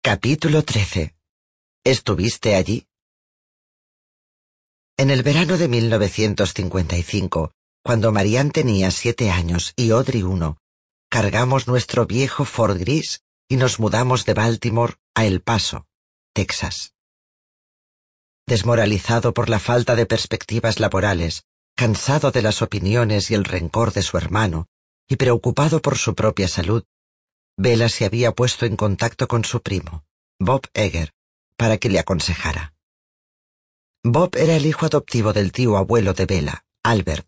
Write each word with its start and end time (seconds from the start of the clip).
Capítulo 0.00 0.62
13. 0.62 1.14
¿Estuviste 1.84 2.54
allí? 2.54 2.86
En 4.96 5.10
el 5.10 5.22
verano 5.22 5.58
de 5.58 5.66
1955, 5.66 7.52
cuando 7.82 8.12
Marianne 8.12 8.50
tenía 8.50 8.92
siete 8.92 9.30
años 9.30 9.74
y 9.76 9.90
Audrey 9.90 10.22
uno, 10.22 10.58
cargamos 11.10 11.66
nuestro 11.66 12.06
viejo 12.06 12.44
Ford 12.44 12.78
gris 12.78 13.22
y 13.48 13.56
nos 13.56 13.80
mudamos 13.80 14.24
de 14.24 14.34
Baltimore 14.34 14.94
a 15.14 15.26
El 15.26 15.42
Paso, 15.42 15.86
Texas. 16.32 16.94
Desmoralizado 18.46 19.34
por 19.34 19.50
la 19.50 19.58
falta 19.58 19.96
de 19.96 20.06
perspectivas 20.06 20.78
laborales, 20.78 21.42
cansado 21.76 22.30
de 22.30 22.42
las 22.42 22.62
opiniones 22.62 23.30
y 23.32 23.34
el 23.34 23.44
rencor 23.44 23.92
de 23.92 24.02
su 24.02 24.16
hermano, 24.16 24.68
y 25.08 25.16
preocupado 25.16 25.82
por 25.82 25.98
su 25.98 26.14
propia 26.14 26.46
salud, 26.46 26.84
Bella 27.60 27.88
se 27.88 28.04
había 28.04 28.30
puesto 28.30 28.66
en 28.66 28.76
contacto 28.76 29.26
con 29.26 29.44
su 29.44 29.60
primo, 29.62 30.04
Bob 30.38 30.68
Egger, 30.74 31.12
para 31.56 31.76
que 31.76 31.88
le 31.88 31.98
aconsejara. 31.98 32.72
Bob 34.04 34.36
era 34.36 34.54
el 34.54 34.64
hijo 34.64 34.86
adoptivo 34.86 35.32
del 35.32 35.50
tío 35.50 35.76
abuelo 35.76 36.14
de 36.14 36.26
Bella, 36.26 36.64
Albert, 36.84 37.26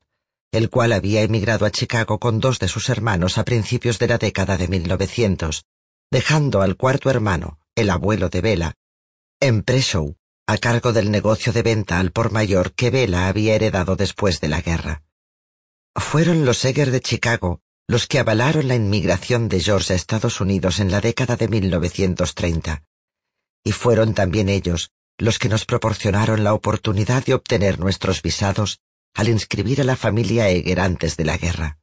el 0.52 0.70
cual 0.70 0.92
había 0.92 1.22
emigrado 1.22 1.66
a 1.66 1.72
Chicago 1.72 2.20
con 2.20 2.38
dos 2.38 2.60
de 2.60 2.68
sus 2.68 2.88
hermanos 2.90 3.38
a 3.38 3.44
principios 3.44 3.98
de 3.98 4.06
la 4.06 4.18
década 4.18 4.56
de 4.56 4.68
1900, 4.68 5.64
dejando 6.12 6.62
al 6.62 6.76
cuarto 6.76 7.10
hermano, 7.10 7.58
el 7.74 7.90
abuelo 7.90 8.28
de 8.28 8.40
Bella, 8.40 8.74
en 9.40 9.64
Preshow, 9.64 10.14
a 10.46 10.58
cargo 10.58 10.92
del 10.92 11.10
negocio 11.10 11.52
de 11.52 11.62
venta 11.62 11.98
al 11.98 12.12
por 12.12 12.30
mayor 12.30 12.72
que 12.72 12.90
Bella 12.90 13.26
había 13.26 13.56
heredado 13.56 13.96
después 13.96 14.40
de 14.40 14.48
la 14.48 14.60
guerra. 14.60 15.02
Fueron 15.96 16.44
los 16.44 16.64
Egger 16.64 16.92
de 16.92 17.00
Chicago 17.00 17.62
los 17.90 18.06
que 18.06 18.20
avalaron 18.20 18.68
la 18.68 18.76
inmigración 18.76 19.48
de 19.48 19.58
George 19.58 19.92
a 19.92 19.96
Estados 19.96 20.40
Unidos 20.40 20.78
en 20.78 20.92
la 20.92 21.00
década 21.00 21.34
de 21.34 21.48
1930. 21.48 22.84
Y 23.64 23.72
fueron 23.72 24.14
también 24.14 24.48
ellos 24.48 24.92
los 25.18 25.40
que 25.40 25.48
nos 25.48 25.64
proporcionaron 25.64 26.44
la 26.44 26.54
oportunidad 26.54 27.24
de 27.24 27.34
obtener 27.34 27.80
nuestros 27.80 28.22
visados 28.22 28.78
al 29.12 29.28
inscribir 29.28 29.80
a 29.80 29.84
la 29.84 29.96
familia 29.96 30.48
Eger 30.50 30.78
antes 30.78 31.16
de 31.16 31.24
la 31.24 31.36
guerra. 31.36 31.80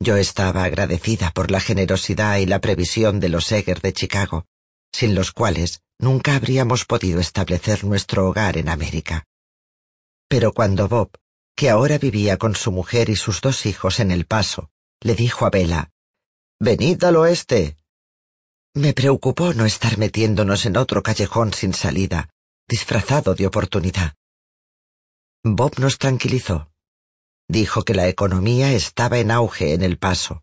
Yo 0.00 0.16
estaba 0.16 0.64
agradecida 0.64 1.30
por 1.30 1.52
la 1.52 1.60
generosidad 1.60 2.38
y 2.38 2.46
la 2.46 2.60
previsión 2.60 3.20
de 3.20 3.28
los 3.28 3.52
Eger 3.52 3.80
de 3.80 3.92
Chicago, 3.92 4.46
sin 4.92 5.14
los 5.14 5.30
cuales 5.30 5.82
nunca 6.00 6.34
habríamos 6.34 6.84
podido 6.84 7.20
establecer 7.20 7.84
nuestro 7.84 8.26
hogar 8.26 8.56
en 8.56 8.68
América. 8.68 9.24
Pero 10.26 10.52
cuando 10.52 10.88
Bob, 10.88 11.12
que 11.54 11.70
ahora 11.70 11.96
vivía 11.96 12.38
con 12.38 12.56
su 12.56 12.72
mujer 12.72 13.08
y 13.08 13.14
sus 13.14 13.40
dos 13.40 13.66
hijos 13.66 14.00
en 14.00 14.10
El 14.10 14.26
Paso, 14.26 14.68
le 15.02 15.14
dijo 15.14 15.46
a 15.46 15.50
Bella, 15.50 15.90
Venid 16.60 17.02
al 17.04 17.16
oeste. 17.16 17.78
Me 18.74 18.92
preocupó 18.92 19.54
no 19.54 19.64
estar 19.64 19.96
metiéndonos 19.98 20.66
en 20.66 20.76
otro 20.76 21.02
callejón 21.02 21.54
sin 21.54 21.72
salida, 21.72 22.28
disfrazado 22.68 23.34
de 23.34 23.46
oportunidad. 23.46 24.14
Bob 25.42 25.78
nos 25.78 25.98
tranquilizó. 25.98 26.70
Dijo 27.48 27.82
que 27.82 27.94
la 27.94 28.08
economía 28.08 28.72
estaba 28.72 29.18
en 29.18 29.30
auge 29.30 29.72
en 29.72 29.82
el 29.82 29.98
paso, 29.98 30.42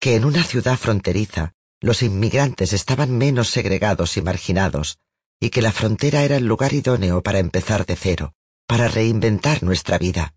que 0.00 0.14
en 0.14 0.24
una 0.24 0.44
ciudad 0.44 0.78
fronteriza 0.78 1.54
los 1.80 2.02
inmigrantes 2.02 2.72
estaban 2.72 3.16
menos 3.16 3.50
segregados 3.50 4.16
y 4.16 4.22
marginados, 4.22 4.98
y 5.40 5.50
que 5.50 5.62
la 5.62 5.72
frontera 5.72 6.22
era 6.22 6.36
el 6.36 6.44
lugar 6.44 6.72
idóneo 6.72 7.22
para 7.22 7.38
empezar 7.38 7.86
de 7.86 7.96
cero, 7.96 8.34
para 8.66 8.88
reinventar 8.88 9.62
nuestra 9.62 9.98
vida. 9.98 10.34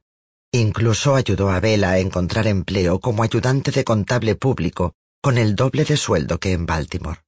Incluso 0.53 1.15
ayudó 1.15 1.49
a 1.49 1.61
Bella 1.61 1.91
a 1.91 1.99
encontrar 1.99 2.45
empleo 2.45 2.99
como 2.99 3.23
ayudante 3.23 3.71
de 3.71 3.85
contable 3.85 4.35
público 4.35 4.93
con 5.21 5.37
el 5.37 5.55
doble 5.55 5.85
de 5.85 5.95
sueldo 5.95 6.39
que 6.39 6.51
en 6.51 6.65
Baltimore. 6.65 7.21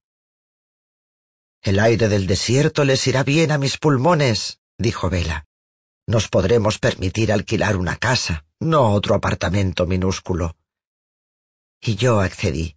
El 1.62 1.78
aire 1.78 2.08
del 2.08 2.26
desierto 2.26 2.84
les 2.84 3.06
irá 3.06 3.22
bien 3.22 3.50
a 3.50 3.56
mis 3.56 3.78
pulmones, 3.78 4.60
dijo 4.76 5.08
Bella. 5.08 5.46
Nos 6.06 6.28
podremos 6.28 6.78
permitir 6.78 7.32
alquilar 7.32 7.76
una 7.76 7.96
casa, 7.96 8.44
no 8.60 8.92
otro 8.92 9.14
apartamento 9.14 9.86
minúsculo. 9.86 10.56
Y 11.80 11.94
yo 11.96 12.20
accedí. 12.20 12.76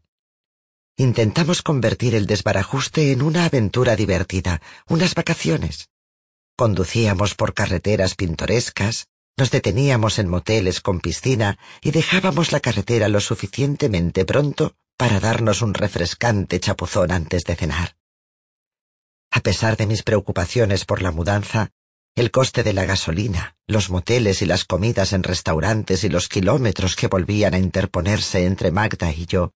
Intentamos 0.95 1.61
convertir 1.61 2.15
el 2.15 2.25
desbarajuste 2.25 3.11
en 3.11 3.21
una 3.21 3.43
aventura 3.43 3.97
divertida, 3.97 4.61
unas 4.87 5.13
vacaciones. 5.13 5.89
Conducíamos 6.55 7.35
por 7.35 7.53
carreteras 7.53 8.15
pintorescas, 8.15 9.09
nos 9.37 9.51
deteníamos 9.51 10.17
en 10.19 10.27
moteles 10.27 10.81
con 10.81 10.99
piscina 10.99 11.59
y 11.81 11.91
dejábamos 11.91 12.51
la 12.51 12.59
carretera 12.59 13.07
lo 13.07 13.21
suficientemente 13.21 14.25
pronto 14.25 14.75
para 14.97 15.19
darnos 15.19 15.61
un 15.61 15.75
refrescante 15.75 16.59
chapuzón 16.59 17.11
antes 17.11 17.43
de 17.43 17.55
cenar. 17.55 17.95
A 19.31 19.41
pesar 19.41 19.77
de 19.77 19.85
mis 19.85 20.01
preocupaciones 20.01 20.85
por 20.85 21.03
la 21.03 21.11
mudanza, 21.11 21.69
el 22.15 22.31
coste 22.31 22.63
de 22.63 22.73
la 22.73 22.85
gasolina, 22.85 23.55
los 23.67 23.91
moteles 23.91 24.41
y 24.41 24.47
las 24.47 24.65
comidas 24.65 25.13
en 25.13 25.21
restaurantes 25.21 26.03
y 26.03 26.09
los 26.09 26.27
kilómetros 26.27 26.95
que 26.95 27.07
volvían 27.07 27.53
a 27.53 27.59
interponerse 27.59 28.45
entre 28.45 28.71
Magda 28.71 29.11
y 29.11 29.27
yo, 29.27 29.53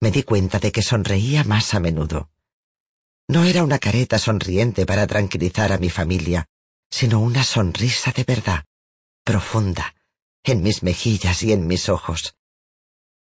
me 0.00 0.12
di 0.12 0.22
cuenta 0.22 0.60
de 0.60 0.70
que 0.70 0.82
sonreía 0.82 1.42
más 1.42 1.74
a 1.74 1.80
menudo. 1.80 2.30
No 3.28 3.42
era 3.42 3.64
una 3.64 3.80
careta 3.80 4.20
sonriente 4.20 4.86
para 4.86 5.08
tranquilizar 5.08 5.72
a 5.72 5.78
mi 5.78 5.90
familia, 5.90 6.46
sino 6.90 7.18
una 7.18 7.42
sonrisa 7.42 8.12
de 8.12 8.22
verdad, 8.22 8.65
profunda, 9.26 9.96
en 10.44 10.62
mis 10.62 10.84
mejillas 10.84 11.42
y 11.42 11.52
en 11.52 11.66
mis 11.66 11.88
ojos. 11.88 12.36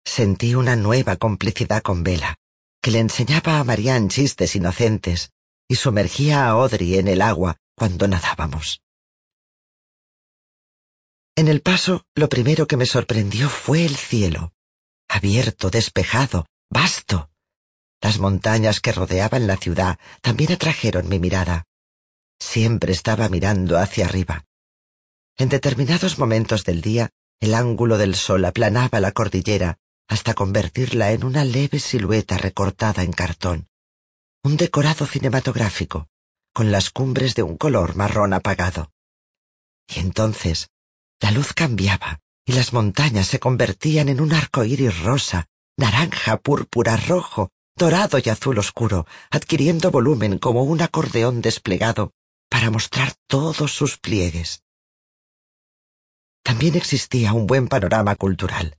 Sentí 0.04 0.56
una 0.56 0.76
nueva 0.76 1.18
complicidad 1.18 1.84
con 1.84 2.04
Vela, 2.04 2.36
que 2.82 2.90
le 2.90 2.98
enseñaba 2.98 3.60
a 3.60 3.64
Marianne 3.64 4.10
chistes 4.10 4.56
inocentes 4.56 5.32
y 5.68 5.76
sumergía 5.76 6.48
a 6.48 6.50
Audrey 6.50 6.98
en 6.98 7.08
el 7.08 7.22
agua 7.22 7.58
cuando 7.76 8.08
nadábamos. 8.08 8.82
En 11.36 11.48
el 11.48 11.62
paso, 11.62 12.06
lo 12.16 12.28
primero 12.28 12.66
que 12.66 12.76
me 12.76 12.88
sorprendió 12.88 13.48
fue 13.48 13.86
el 13.86 13.96
cielo, 13.96 14.52
abierto, 15.08 15.70
despejado, 15.70 16.48
vasto. 16.72 17.30
Las 18.02 18.18
montañas 18.18 18.82
que 18.82 18.92
rodeaban 18.92 19.46
la 19.46 19.58
ciudad 19.58 20.00
también 20.22 20.54
atrajeron 20.54 21.08
mi 21.08 21.20
mirada. 21.20 21.66
Siempre 22.40 22.94
estaba 22.94 23.30
mirando 23.30 23.78
hacia 23.78 24.06
arriba. 24.06 24.46
En 25.38 25.50
determinados 25.50 26.20
momentos 26.20 26.64
del 26.64 26.82
día, 26.82 27.10
el 27.40 27.56
ángulo 27.56 27.98
del 27.98 28.16
sol 28.16 28.46
aplanaba 28.46 29.00
la 29.00 29.12
cordillera 29.12 29.78
hasta 30.08 30.34
convertirla 30.34 31.12
en 31.12 31.24
una 31.24 31.44
leve 31.44 31.80
silueta 31.80 32.38
recortada 32.38 33.04
en 33.04 33.14
cartón, 33.14 33.68
un 34.44 34.58
decorado 34.58 35.08
cinematográfico, 35.08 36.08
con 36.54 36.72
las 36.72 36.92
cumbres 36.92 37.34
de 37.34 37.44
un 37.44 37.58
color 37.58 37.96
marrón 37.96 38.34
apagado. 38.34 38.92
Y 39.88 40.00
entonces 40.00 40.70
la 41.20 41.32
luz 41.32 41.54
cambiaba 41.54 42.20
y 42.46 42.54
las 42.54 42.74
montañas 42.74 43.28
se 43.28 43.40
convertían 43.40 44.10
en 44.10 44.22
un 44.22 44.34
arco 44.34 44.64
iris 44.64 45.00
rosa, 45.00 45.48
naranja, 45.78 46.38
púrpura, 46.38 46.98
rojo, 46.98 47.50
dorado 47.76 48.20
y 48.24 48.30
azul 48.30 48.60
oscuro, 48.60 49.08
adquiriendo 49.32 49.90
volumen 49.90 50.38
como 50.38 50.64
un 50.64 50.82
acordeón 50.82 51.42
desplegado 51.42 52.12
para 52.50 52.70
mostrar 52.70 53.14
todos 53.28 53.72
sus 53.72 53.98
pliegues. 53.98 54.63
También 56.44 56.76
existía 56.76 57.34
un 57.34 57.48
buen 57.48 57.68
panorama 57.68 58.16
cultural. 58.16 58.78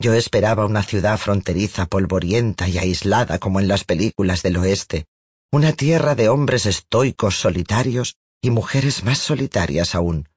Yo 0.00 0.14
esperaba 0.14 0.64
una 0.64 0.84
ciudad 0.84 1.18
fronteriza, 1.18 1.86
polvorienta 1.86 2.68
y 2.68 2.78
aislada 2.78 3.38
como 3.40 3.58
en 3.58 3.66
las 3.66 3.82
películas 3.82 4.42
del 4.42 4.56
oeste, 4.58 5.06
una 5.50 5.72
tierra 5.72 6.14
de 6.14 6.28
hombres 6.28 6.66
estoicos 6.66 7.40
solitarios 7.40 8.16
y 8.40 8.50
mujeres 8.50 9.02
más 9.02 9.18
solitarias 9.18 9.96
aún. 9.96 10.28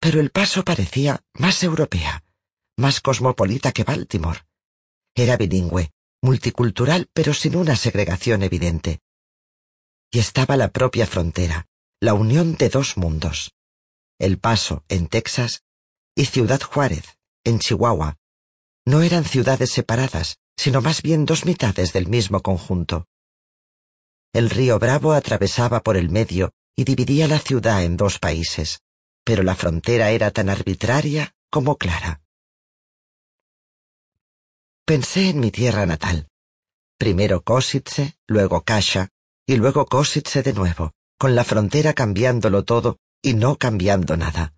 Pero 0.00 0.20
el 0.20 0.30
paso 0.30 0.64
parecía 0.64 1.20
más 1.34 1.62
europea, 1.62 2.24
más 2.76 3.00
cosmopolita 3.00 3.70
que 3.70 3.84
Baltimore. 3.84 4.40
Era 5.14 5.36
bilingüe, 5.36 5.90
multicultural, 6.20 7.08
pero 7.12 7.32
sin 7.34 7.54
una 7.54 7.76
segregación 7.76 8.42
evidente. 8.42 9.00
Y 10.10 10.18
estaba 10.18 10.56
la 10.56 10.68
propia 10.68 11.06
frontera, 11.06 11.66
la 12.00 12.14
unión 12.14 12.56
de 12.56 12.70
dos 12.70 12.96
mundos. 12.96 13.52
El 14.18 14.38
Paso, 14.38 14.84
en 14.88 15.06
Texas, 15.06 15.62
y 16.16 16.24
Ciudad 16.24 16.60
Juárez, 16.60 17.18
en 17.44 17.60
Chihuahua. 17.60 18.16
No 18.84 19.02
eran 19.02 19.24
ciudades 19.24 19.70
separadas, 19.70 20.38
sino 20.56 20.80
más 20.80 21.02
bien 21.02 21.24
dos 21.24 21.44
mitades 21.44 21.92
del 21.92 22.08
mismo 22.08 22.42
conjunto. 22.42 23.06
El 24.32 24.50
río 24.50 24.80
Bravo 24.80 25.12
atravesaba 25.12 25.84
por 25.84 25.96
el 25.96 26.10
medio 26.10 26.52
y 26.74 26.82
dividía 26.82 27.28
la 27.28 27.38
ciudad 27.38 27.84
en 27.84 27.96
dos 27.96 28.18
países, 28.18 28.80
pero 29.24 29.44
la 29.44 29.54
frontera 29.54 30.10
era 30.10 30.32
tan 30.32 30.48
arbitraria 30.48 31.32
como 31.48 31.76
clara. 31.76 32.20
Pensé 34.84 35.30
en 35.30 35.38
mi 35.38 35.52
tierra 35.52 35.86
natal. 35.86 36.28
Primero 36.98 37.42
Kositze, 37.42 38.16
luego 38.26 38.62
Kasha, 38.62 39.10
y 39.46 39.56
luego 39.56 39.86
Kositze 39.86 40.42
de 40.42 40.54
nuevo, 40.54 40.92
con 41.18 41.36
la 41.36 41.44
frontera 41.44 41.92
cambiándolo 41.92 42.64
todo 42.64 42.98
y 43.22 43.34
no 43.34 43.56
cambiando 43.56 44.16
nada. 44.16 44.54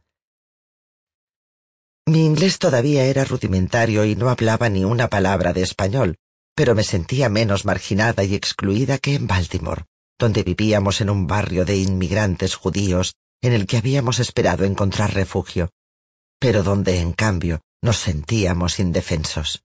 Mi 2.06 2.24
inglés 2.24 2.58
todavía 2.58 3.04
era 3.04 3.24
rudimentario 3.24 4.04
y 4.04 4.16
no 4.16 4.30
hablaba 4.30 4.68
ni 4.68 4.84
una 4.84 5.08
palabra 5.08 5.52
de 5.52 5.62
español, 5.62 6.16
pero 6.54 6.74
me 6.74 6.82
sentía 6.82 7.28
menos 7.28 7.64
marginada 7.64 8.24
y 8.24 8.34
excluida 8.34 8.98
que 8.98 9.14
en 9.14 9.26
Baltimore, 9.26 9.84
donde 10.18 10.42
vivíamos 10.42 11.00
en 11.00 11.10
un 11.10 11.26
barrio 11.26 11.64
de 11.64 11.76
inmigrantes 11.76 12.54
judíos 12.54 13.14
en 13.42 13.52
el 13.52 13.66
que 13.66 13.78
habíamos 13.78 14.18
esperado 14.18 14.64
encontrar 14.64 15.14
refugio, 15.14 15.70
pero 16.38 16.62
donde, 16.62 17.00
en 17.00 17.12
cambio, 17.12 17.60
nos 17.82 17.96
sentíamos 17.98 18.78
indefensos. 18.78 19.62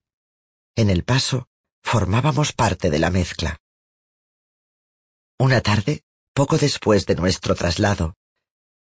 En 0.76 0.88
el 0.88 1.04
paso, 1.04 1.48
formábamos 1.82 2.52
parte 2.52 2.90
de 2.90 2.98
la 2.98 3.10
mezcla. 3.10 3.58
Una 5.38 5.60
tarde, 5.60 6.02
poco 6.32 6.56
después 6.58 7.06
de 7.06 7.14
nuestro 7.14 7.54
traslado, 7.54 8.14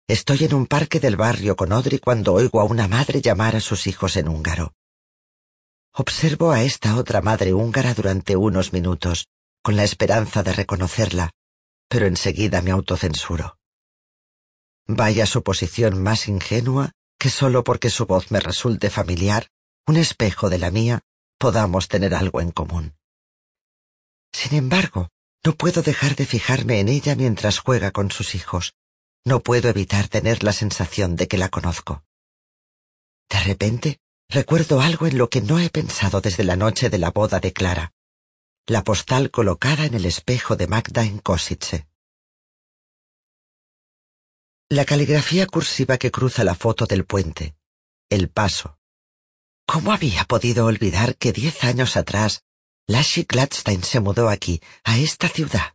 estoy 0.06 0.44
en 0.44 0.54
un 0.54 0.66
parque 0.66 1.00
del 1.00 1.16
barrio 1.16 1.56
con 1.56 1.72
Audrey 1.72 1.98
cuando 1.98 2.34
oigo 2.34 2.60
a 2.60 2.64
una 2.64 2.88
madre 2.88 3.20
llamar 3.20 3.56
a 3.56 3.60
sus 3.60 3.86
hijos 3.86 4.16
en 4.16 4.28
húngaro. 4.28 4.74
Observo 5.92 6.50
a 6.50 6.62
esta 6.62 6.96
otra 6.96 7.20
madre 7.20 7.54
húngara 7.54 7.94
durante 7.94 8.36
unos 8.36 8.72
minutos, 8.72 9.28
con 9.62 9.76
la 9.76 9.84
esperanza 9.84 10.42
de 10.42 10.52
reconocerla, 10.52 11.30
pero 11.88 12.06
enseguida 12.06 12.60
me 12.60 12.70
autocensuro. 12.70 13.56
Vaya 14.86 15.24
suposición 15.26 16.02
más 16.02 16.28
ingenua 16.28 16.92
que 17.18 17.30
solo 17.30 17.64
porque 17.64 17.88
su 17.88 18.06
voz 18.06 18.30
me 18.30 18.40
resulte 18.40 18.90
familiar, 18.90 19.48
un 19.86 19.96
espejo 19.96 20.50
de 20.50 20.58
la 20.58 20.70
mía, 20.70 21.00
podamos 21.38 21.88
tener 21.88 22.14
algo 22.14 22.40
en 22.40 22.50
común. 22.50 22.96
Sin 24.32 24.54
embargo, 24.54 25.08
no 25.44 25.54
puedo 25.54 25.80
dejar 25.82 26.16
de 26.16 26.26
fijarme 26.26 26.80
en 26.80 26.88
ella 26.88 27.14
mientras 27.14 27.58
juega 27.58 27.92
con 27.92 28.10
sus 28.10 28.34
hijos. 28.34 28.74
No 29.24 29.40
puedo 29.40 29.68
evitar 29.68 30.08
tener 30.08 30.42
la 30.42 30.52
sensación 30.52 31.16
de 31.16 31.28
que 31.28 31.38
la 31.38 31.48
conozco. 31.48 32.04
De 33.28 33.40
repente, 33.40 33.98
recuerdo 34.28 34.80
algo 34.80 35.06
en 35.06 35.18
lo 35.18 35.30
que 35.30 35.40
no 35.40 35.58
he 35.58 35.70
pensado 35.70 36.20
desde 36.20 36.44
la 36.44 36.56
noche 36.56 36.90
de 36.90 36.98
la 36.98 37.10
boda 37.10 37.40
de 37.40 37.52
Clara 37.52 37.94
la 38.66 38.82
postal 38.82 39.30
colocada 39.30 39.84
en 39.84 39.94
el 39.94 40.06
espejo 40.06 40.56
de 40.56 40.66
Magda 40.66 41.04
en 41.04 41.18
Kosice. 41.18 41.86
La 44.70 44.86
caligrafía 44.86 45.46
cursiva 45.46 45.98
que 45.98 46.10
cruza 46.10 46.44
la 46.44 46.54
foto 46.54 46.86
del 46.86 47.04
puente. 47.04 47.54
El 48.08 48.30
paso. 48.30 48.78
¿Cómo 49.66 49.92
había 49.92 50.24
podido 50.24 50.64
olvidar 50.64 51.16
que 51.16 51.32
diez 51.32 51.62
años 51.64 51.96
atrás 51.96 52.42
Lashi 52.86 53.24
Gladstein 53.24 53.82
se 53.82 54.00
mudó 54.00 54.30
aquí, 54.30 54.62
a 54.82 54.96
esta 54.98 55.28
ciudad? 55.28 55.74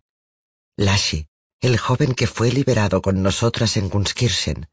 Lashi, 0.75 1.27
el 1.61 1.77
joven 1.77 2.13
que 2.13 2.27
fue 2.27 2.51
liberado 2.51 3.01
con 3.01 3.21
nosotras 3.21 3.75
en 3.75 3.89
Gunskirchen, 3.89 4.69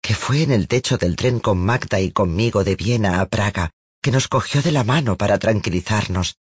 que 0.00 0.14
fue 0.14 0.42
en 0.42 0.50
el 0.50 0.66
techo 0.66 0.96
del 0.96 1.16
tren 1.16 1.40
con 1.40 1.58
Magda 1.58 2.00
y 2.00 2.10
conmigo 2.10 2.64
de 2.64 2.74
Viena 2.74 3.20
a 3.20 3.26
Praga, 3.26 3.70
que 4.00 4.10
nos 4.10 4.28
cogió 4.28 4.62
de 4.62 4.72
la 4.72 4.82
mano 4.82 5.16
para 5.16 5.38
tranquilizarnos 5.38 6.38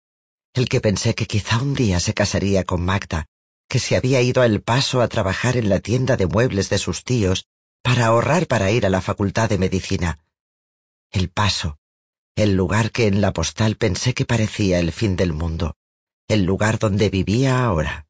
el 0.54 0.69
que 0.69 0.81
pensé 0.81 1.14
que 1.14 1.26
quizá 1.26 1.58
un 1.58 1.75
día 1.75 1.98
se 1.98 2.14
casaría 2.14 2.62
con 2.62 2.84
Magda, 2.84 3.26
que 3.69 3.81
se 3.81 3.96
había 3.96 4.22
ido 4.22 4.40
al 4.40 4.62
paso 4.62 5.02
a 5.02 5.08
trabajar 5.08 5.56
en 5.56 5.69
la 5.69 5.81
tienda 5.81 6.16
de 6.16 6.26
muebles 6.26 6.70
de 6.70 6.78
sus 6.78 7.02
tíos 7.02 7.46
para 7.82 8.06
ahorrar 8.06 8.46
para 8.46 8.70
ir 8.70 8.86
a 8.86 8.88
la 8.88 9.00
facultad 9.00 9.48
de 9.48 9.58
medicina. 9.58 10.20
El 11.10 11.28
paso, 11.28 11.78
el 12.36 12.54
lugar 12.54 12.92
que 12.92 13.08
en 13.08 13.20
la 13.20 13.32
postal 13.32 13.76
pensé 13.76 14.14
que 14.14 14.25
parecía 14.25 14.78
el 14.78 14.92
fin 14.92 15.16
del 15.16 15.32
mundo, 15.32 15.76
el 16.28 16.44
lugar 16.44 16.78
donde 16.78 17.10
vivía 17.10 17.64
ahora. 17.64 18.06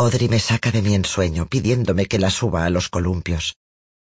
Audrey 0.00 0.30
me 0.30 0.40
saca 0.40 0.70
de 0.70 0.80
mi 0.80 0.94
ensueño 0.94 1.46
pidiéndome 1.46 2.06
que 2.06 2.18
la 2.18 2.30
suba 2.30 2.64
a 2.64 2.70
los 2.70 2.88
columpios. 2.88 3.58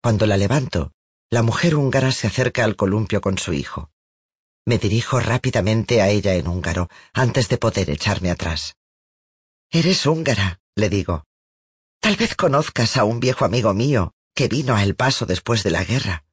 Cuando 0.02 0.24
la 0.26 0.38
levanto, 0.38 0.92
la 1.28 1.42
mujer 1.42 1.74
húngara 1.74 2.10
se 2.10 2.26
acerca 2.26 2.64
al 2.64 2.74
columpio 2.74 3.20
con 3.20 3.36
su 3.36 3.52
hijo. 3.52 3.90
Me 4.64 4.78
dirijo 4.78 5.20
rápidamente 5.20 6.00
a 6.00 6.08
ella 6.08 6.36
en 6.36 6.48
húngaro, 6.48 6.88
antes 7.12 7.50
de 7.50 7.58
poder 7.58 7.90
echarme 7.90 8.30
atrás. 8.30 8.76
Eres 9.70 10.06
húngara, 10.06 10.58
le 10.74 10.88
digo. 10.88 11.26
Tal 12.00 12.16
vez 12.16 12.34
conozcas 12.34 12.96
a 12.96 13.04
un 13.04 13.20
viejo 13.20 13.44
amigo 13.44 13.74
mío 13.74 14.14
que 14.34 14.48
vino 14.48 14.74
a 14.74 14.82
El 14.82 14.96
Paso 14.96 15.26
después 15.26 15.64
de 15.64 15.70
la 15.70 15.84
guerra. 15.84 16.24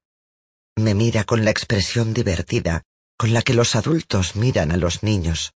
Me 0.78 0.94
mira 0.94 1.26
con 1.26 1.44
la 1.44 1.52
expresión 1.52 2.14
divertida 2.14 2.84
con 3.18 3.34
la 3.34 3.42
que 3.42 3.54
los 3.54 3.76
adultos 3.76 4.38
miran 4.38 4.72
a 4.72 4.78
los 4.78 5.04
niños, 5.04 5.52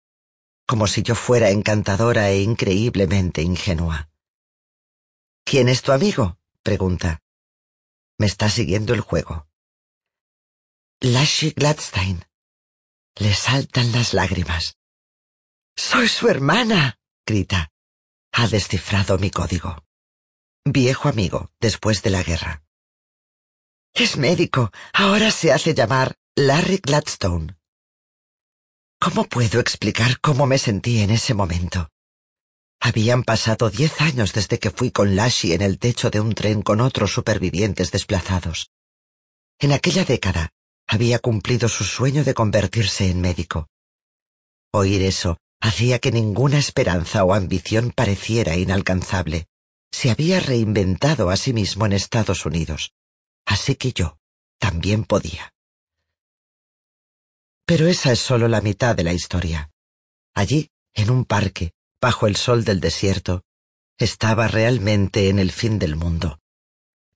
como 0.68 0.88
si 0.88 1.04
yo 1.04 1.16
fuera 1.16 1.50
encantadora 1.50 2.30
e 2.30 2.42
increíblemente 2.42 3.42
ingenua. 3.42 4.10
¿Quién 5.44 5.70
es 5.70 5.82
tu 5.82 5.92
amigo? 5.92 6.40
pregunta. 6.64 7.22
Me 8.18 8.26
está 8.26 8.50
siguiendo 8.50 8.94
el 8.94 9.02
juego. 9.02 9.48
Lashy 11.02 11.52
Gladstein, 11.52 12.26
le 13.18 13.34
saltan 13.34 13.92
las 13.92 14.14
lágrimas. 14.14 14.78
Soy 15.76 16.08
su 16.08 16.28
hermana, 16.28 16.98
grita. 17.26 17.72
Ha 18.32 18.48
descifrado 18.48 19.18
mi 19.18 19.30
código. 19.30 19.86
Viejo 20.66 21.10
amigo, 21.10 21.52
después 21.60 22.02
de 22.02 22.10
la 22.10 22.24
guerra. 22.24 22.64
Es 23.94 24.18
médico. 24.18 24.72
Ahora 24.94 25.32
se 25.32 25.54
hace 25.54 25.74
llamar 25.74 26.16
Larry 26.36 26.80
Gladstone. 26.84 27.55
¿Cómo 29.06 29.26
puedo 29.26 29.60
explicar 29.60 30.20
cómo 30.20 30.48
me 30.48 30.58
sentí 30.58 31.02
en 31.02 31.12
ese 31.12 31.36
momento? 31.36 31.92
Habían 32.80 33.22
pasado 33.22 33.70
diez 33.70 34.02
años 34.02 34.34
desde 34.34 34.58
que 34.58 34.72
fui 34.72 34.90
con 34.90 35.16
Lashy 35.16 35.54
en 35.54 35.62
el 35.62 35.78
techo 35.78 36.10
de 36.10 36.20
un 36.20 36.34
tren 36.34 36.64
con 36.64 36.82
otros 36.82 37.14
supervivientes 37.14 37.92
desplazados. 37.92 38.72
En 39.60 39.74
aquella 39.74 40.06
década, 40.06 40.50
había 40.88 41.20
cumplido 41.20 41.70
su 41.70 41.84
sueño 41.84 42.24
de 42.24 42.34
convertirse 42.34 43.08
en 43.08 43.22
médico. 43.22 43.68
Oír 44.72 45.04
eso 45.04 45.38
hacía 45.62 46.00
que 46.00 46.12
ninguna 46.12 46.58
esperanza 46.58 47.24
o 47.26 47.36
ambición 47.36 47.92
pareciera 47.92 48.56
inalcanzable. 48.56 49.46
Se 49.92 50.10
había 50.10 50.40
reinventado 50.40 51.30
a 51.30 51.38
sí 51.38 51.54
mismo 51.54 51.86
en 51.86 51.94
Estados 51.94 52.48
Unidos. 52.48 52.92
Así 53.46 53.76
que 53.76 53.94
yo 53.94 54.18
también 54.58 55.04
podía. 55.04 55.55
Pero 57.66 57.88
esa 57.88 58.12
es 58.12 58.20
solo 58.20 58.48
la 58.48 58.62
mitad 58.62 58.96
de 58.96 59.04
la 59.04 59.14
historia. 59.14 59.72
Allí, 60.36 60.70
en 60.94 61.10
un 61.10 61.26
parque, 61.26 61.74
bajo 62.00 62.28
el 62.28 62.36
sol 62.36 62.64
del 62.64 62.80
desierto, 62.80 63.44
estaba 63.98 64.48
realmente 64.48 65.30
en 65.30 65.40
el 65.40 65.52
fin 65.52 65.80
del 65.80 65.96
mundo. 65.96 66.40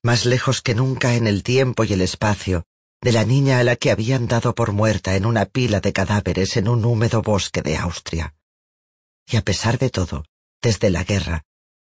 Más 0.02 0.26
lejos 0.26 0.62
que 0.62 0.74
nunca 0.74 1.16
en 1.16 1.28
el 1.28 1.44
tiempo 1.44 1.84
y 1.84 1.94
el 1.94 2.02
espacio, 2.02 2.66
de 3.02 3.12
la 3.12 3.26
niña 3.26 3.60
a 3.60 3.64
la 3.64 3.76
que 3.76 3.92
habían 3.92 4.28
dado 4.28 4.56
por 4.56 4.72
muerta 4.72 5.16
en 5.16 5.26
una 5.26 5.46
pila 5.46 5.82
de 5.82 5.94
cadáveres 5.94 6.58
en 6.58 6.68
un 6.68 6.84
húmedo 6.84 7.22
bosque 7.22 7.62
de 7.62 7.78
Austria. 7.78 8.34
Y 9.28 9.38
a 9.38 9.42
pesar 9.42 9.78
de 9.78 9.90
todo, 9.90 10.26
desde 10.62 10.90
la 10.90 11.04
guerra, 11.04 11.44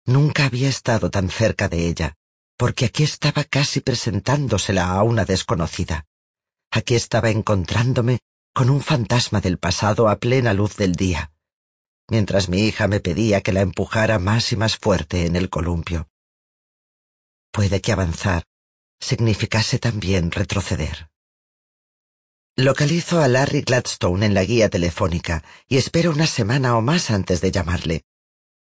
nunca 0.04 0.44
había 0.44 0.68
estado 0.68 1.10
tan 1.10 1.30
cerca 1.30 1.68
de 1.68 1.86
ella, 1.86 2.14
porque 2.58 2.84
aquí 2.84 3.02
estaba 3.02 3.44
casi 3.44 3.80
presentándosela 3.80 4.90
a 4.90 5.02
una 5.02 5.24
desconocida. 5.24 6.04
Aquí 6.70 6.94
estaba 6.94 7.30
encontrándome 7.30 8.20
con 8.54 8.70
un 8.70 8.80
fantasma 8.80 9.40
del 9.40 9.58
pasado 9.58 10.08
a 10.08 10.16
plena 10.16 10.52
luz 10.52 10.76
del 10.76 10.92
día, 10.92 11.32
mientras 12.08 12.48
mi 12.48 12.66
hija 12.66 12.88
me 12.88 13.00
pedía 13.00 13.40
que 13.40 13.52
la 13.52 13.60
empujara 13.60 14.18
más 14.18 14.52
y 14.52 14.56
más 14.56 14.76
fuerte 14.76 15.26
en 15.26 15.36
el 15.36 15.48
columpio. 15.48 16.08
Puede 17.50 17.80
que 17.80 17.92
avanzar 17.92 18.44
significase 19.02 19.78
también 19.78 20.30
retroceder. 20.30 21.10
Localizo 22.56 23.20
a 23.20 23.28
Larry 23.28 23.62
Gladstone 23.62 24.26
en 24.26 24.34
la 24.34 24.44
guía 24.44 24.68
telefónica 24.68 25.42
y 25.66 25.76
espero 25.76 26.12
una 26.12 26.26
semana 26.26 26.76
o 26.76 26.82
más 26.82 27.10
antes 27.10 27.40
de 27.40 27.50
llamarle. 27.50 28.04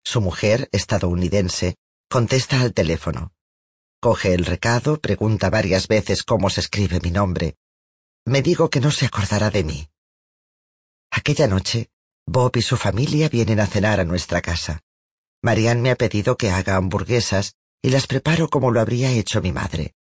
Su 0.04 0.20
mujer, 0.20 0.68
estadounidense, 0.72 1.76
contesta 2.10 2.62
al 2.62 2.74
teléfono. 2.74 3.34
Coge 4.00 4.34
el 4.34 4.46
recado, 4.46 5.00
pregunta 5.00 5.52
varias 5.52 5.88
veces 5.88 6.24
cómo 6.24 6.50
se 6.50 6.62
escribe 6.62 7.00
mi 7.04 7.12
nombre. 7.12 7.56
Me 8.26 8.42
digo 8.42 8.70
que 8.70 8.80
no 8.80 8.92
se 8.92 9.08
acordará 9.08 9.50
de 9.50 9.64
mí. 9.64 9.90
Aquella 11.12 11.48
noche, 11.48 11.90
Bob 12.26 12.56
y 12.56 12.62
su 12.62 12.78
familia 12.78 13.30
vienen 13.30 13.60
a 13.60 13.68
cenar 13.68 14.00
a 14.00 14.06
nuestra 14.06 14.42
casa. 14.42 14.82
Marianne 15.42 15.82
me 15.82 15.92
ha 15.92 15.96
pedido 15.96 16.38
que 16.38 16.52
haga 16.52 16.76
hamburguesas 16.76 17.56
y 17.82 17.90
las 17.90 18.08
preparo 18.08 18.50
como 18.50 18.72
lo 18.72 18.80
habría 18.80 19.12
hecho 19.12 19.42
mi 19.42 19.52
madre. 19.52 19.96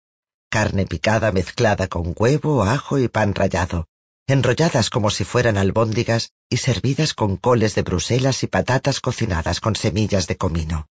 Carne 0.51 0.87
picada 0.87 1.33
mezclada 1.33 1.89
con 1.89 2.15
huevo, 2.17 2.65
ajo 2.65 2.99
y 2.99 3.09
pan 3.09 3.35
rallado, 3.35 3.89
enrolladas 4.27 4.91
como 4.91 5.11
si 5.11 5.25
fueran 5.25 5.57
albóndigas 5.57 6.33
y 6.49 6.59
servidas 6.59 7.15
con 7.15 7.37
coles 7.37 7.75
de 7.75 7.83
Bruselas 7.83 8.43
y 8.43 8.49
patatas 8.49 9.01
cocinadas 9.01 9.61
con 9.61 9.77
semillas 9.77 10.27
de 10.27 10.37
comino. 10.37 10.89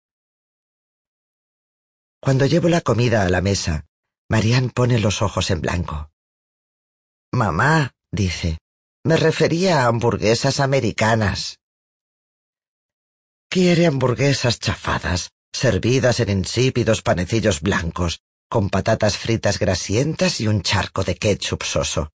Cuando 2.21 2.47
llevo 2.47 2.69
la 2.69 2.81
comida 2.81 3.23
a 3.25 3.29
la 3.29 3.41
mesa, 3.41 3.87
Marianne 4.29 4.71
pone 4.71 4.99
los 4.99 5.23
ojos 5.23 5.51
en 5.51 5.61
blanco. 5.61 6.12
Mamá, 7.35 7.93
dice, 8.13 8.59
me 9.05 9.17
refería 9.17 9.83
a 9.83 9.87
hamburguesas 9.87 10.61
americanas. 10.61 11.59
Quiere 13.49 13.87
hamburguesas 13.87 14.61
chafadas, 14.61 15.31
servidas 15.51 16.21
en 16.21 16.29
insípidos 16.29 17.01
panecillos 17.01 17.63
blancos, 17.63 18.21
con 18.51 18.69
patatas 18.69 19.17
fritas 19.17 19.59
grasientas 19.59 20.43
y 20.43 20.47
un 20.47 20.61
charco 20.61 21.05
de 21.05 21.17
ketchup 21.17 21.63
soso. 21.63 22.11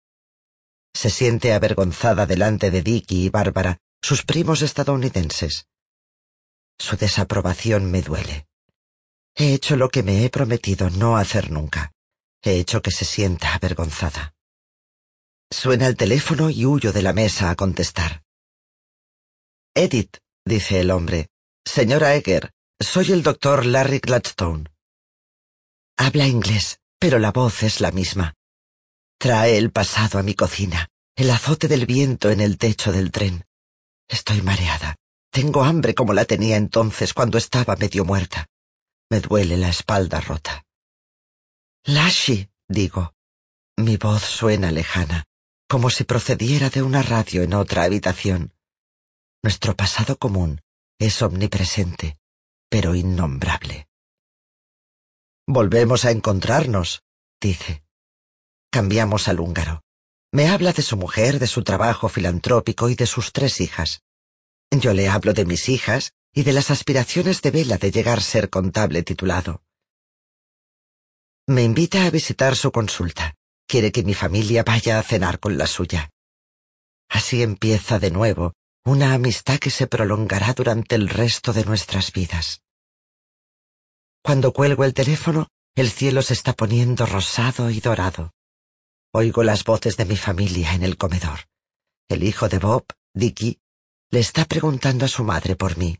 Se 0.95 1.11
siente 1.11 1.53
avergonzada 1.53 2.25
delante 2.25 2.71
de 2.71 2.81
Dicky 2.81 3.25
y 3.25 3.29
Bárbara, 3.29 3.77
sus 4.01 4.23
primos 4.23 4.63
estadounidenses. 4.63 5.67
Su 6.79 6.97
desaprobación 6.97 7.89
me 7.91 8.01
duele. 8.01 8.47
He 9.35 9.53
hecho 9.53 9.75
lo 9.75 9.89
que 9.89 10.01
me 10.01 10.25
he 10.25 10.29
prometido 10.31 10.89
no 10.89 11.17
hacer 11.17 11.51
nunca. 11.51 11.91
He 12.41 12.59
hecho 12.59 12.81
que 12.81 12.91
se 12.91 13.05
sienta 13.05 13.53
avergonzada. 13.53 14.33
Suena 15.53 15.85
el 15.85 15.95
teléfono 15.95 16.49
y 16.49 16.65
huyo 16.65 16.91
de 16.91 17.03
la 17.03 17.13
mesa 17.13 17.51
a 17.51 17.55
contestar. 17.55 18.23
Edith, 19.75 20.17
dice 20.43 20.79
el 20.79 20.89
hombre. 20.89 21.27
Señora 21.63 22.15
Egger, 22.15 22.51
soy 22.81 23.11
el 23.11 23.21
doctor 23.21 23.63
Larry 23.63 23.99
Gladstone. 23.99 24.65
Habla 25.95 26.25
inglés, 26.25 26.79
pero 26.99 27.19
la 27.19 27.31
voz 27.31 27.61
es 27.61 27.81
la 27.81 27.91
misma. 27.91 28.33
Trae 29.19 29.59
el 29.59 29.71
pasado 29.71 30.17
a 30.17 30.23
mi 30.23 30.33
cocina, 30.33 30.89
el 31.15 31.29
azote 31.29 31.67
del 31.67 31.85
viento 31.85 32.31
en 32.31 32.41
el 32.41 32.57
techo 32.57 32.91
del 32.91 33.11
tren. 33.11 33.45
Estoy 34.09 34.41
mareada. 34.41 34.95
Tengo 35.31 35.63
hambre 35.63 35.93
como 35.93 36.13
la 36.13 36.25
tenía 36.25 36.57
entonces 36.57 37.13
cuando 37.13 37.37
estaba 37.37 37.75
medio 37.75 38.05
muerta. 38.05 38.47
Me 39.11 39.19
duele 39.19 39.57
la 39.57 39.69
espalda 39.69 40.19
rota. 40.19 40.65
Lashi, 41.85 42.49
digo. 42.67 43.13
Mi 43.77 43.97
voz 43.97 44.23
suena 44.23 44.71
lejana 44.71 45.27
como 45.73 45.89
si 45.89 46.03
procediera 46.03 46.69
de 46.69 46.83
una 46.83 47.01
radio 47.01 47.41
en 47.41 47.55
otra 47.55 47.81
habitación. 47.81 48.53
Nuestro 49.41 49.75
pasado 49.75 50.19
común 50.19 50.61
es 50.99 51.19
omnipresente, 51.23 52.19
pero 52.69 52.93
innombrable. 52.93 53.87
Volvemos 55.47 56.05
a 56.05 56.11
encontrarnos, 56.11 57.01
dice. 57.41 57.83
Cambiamos 58.71 59.27
al 59.27 59.39
húngaro. 59.39 59.81
Me 60.31 60.47
habla 60.47 60.73
de 60.73 60.83
su 60.83 60.95
mujer, 60.95 61.39
de 61.39 61.47
su 61.47 61.63
trabajo 61.63 62.07
filantrópico 62.07 62.89
y 62.89 62.93
de 62.93 63.07
sus 63.07 63.31
tres 63.31 63.59
hijas. 63.59 64.03
Yo 64.69 64.93
le 64.93 65.09
hablo 65.09 65.33
de 65.33 65.45
mis 65.45 65.69
hijas 65.69 66.13
y 66.35 66.43
de 66.43 66.53
las 66.53 66.69
aspiraciones 66.69 67.41
de 67.41 67.49
Vela 67.49 67.79
de 67.79 67.89
llegar 67.89 68.19
a 68.19 68.21
ser 68.21 68.51
contable 68.51 69.01
titulado. 69.01 69.63
Me 71.47 71.63
invita 71.63 72.05
a 72.05 72.11
visitar 72.11 72.55
su 72.55 72.71
consulta. 72.71 73.33
Quiere 73.73 73.91
que 73.91 74.03
mi 74.03 74.13
familia 74.13 74.61
vaya 74.61 74.99
a 74.99 75.01
cenar 75.01 75.39
con 75.39 75.57
la 75.57 75.65
suya. 75.65 76.11
Así 77.09 77.41
empieza 77.41 77.97
de 77.97 78.11
nuevo 78.11 78.53
una 78.85 79.15
amistad 79.15 79.57
que 79.57 79.71
se 79.71 79.87
prolongará 79.87 80.53
durante 80.53 80.93
el 80.93 81.09
resto 81.09 81.53
de 81.53 81.65
nuestras 81.65 82.11
vidas. 82.11 82.61
Cuando 84.23 84.53
cuelgo 84.53 84.83
el 84.83 84.93
teléfono, 84.93 85.47
el 85.73 85.89
cielo 85.89 86.21
se 86.21 86.35
está 86.35 86.53
poniendo 86.53 87.07
rosado 87.07 87.71
y 87.71 87.79
dorado. 87.79 88.35
Oigo 89.11 89.41
las 89.41 89.63
voces 89.63 89.97
de 89.97 90.05
mi 90.05 90.17
familia 90.17 90.75
en 90.75 90.83
el 90.83 90.95
comedor. 90.95 91.39
El 92.07 92.21
hijo 92.21 92.49
de 92.49 92.59
Bob, 92.59 92.85
Dicky, 93.15 93.57
le 94.11 94.19
está 94.19 94.45
preguntando 94.45 95.05
a 95.05 95.07
su 95.07 95.23
madre 95.23 95.55
por 95.55 95.79
mí. 95.79 95.97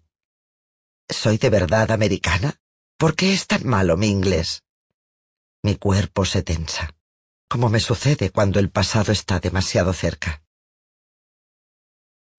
¿Soy 1.10 1.40
de 1.40 1.50
verdad 1.50 1.90
americana? 1.90 2.54
¿Por 3.00 3.16
qué 3.16 3.34
es 3.34 3.48
tan 3.48 3.66
malo 3.66 3.98
mi 3.98 4.10
inglés? 4.10 4.62
Mi 5.64 5.76
cuerpo 5.76 6.24
se 6.24 6.44
tensa 6.44 6.94
como 7.54 7.70
me 7.70 7.80
sucede 7.80 8.32
cuando 8.32 8.60
el 8.60 8.72
pasado 8.72 9.12
está 9.12 9.40
demasiado 9.40 9.94
cerca. 9.94 10.42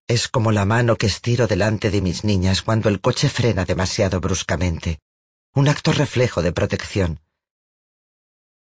Es 0.08 0.26
como 0.26 0.50
la 0.50 0.64
mano 0.64 0.96
que 0.96 1.06
estiro 1.06 1.46
delante 1.46 1.92
de 1.92 2.00
mis 2.00 2.24
niñas 2.24 2.62
cuando 2.62 2.88
el 2.88 3.00
coche 3.00 3.28
frena 3.28 3.64
demasiado 3.64 4.20
bruscamente, 4.20 4.98
un 5.54 5.68
acto 5.68 5.92
reflejo 5.92 6.42
de 6.42 6.50
protección. 6.50 7.20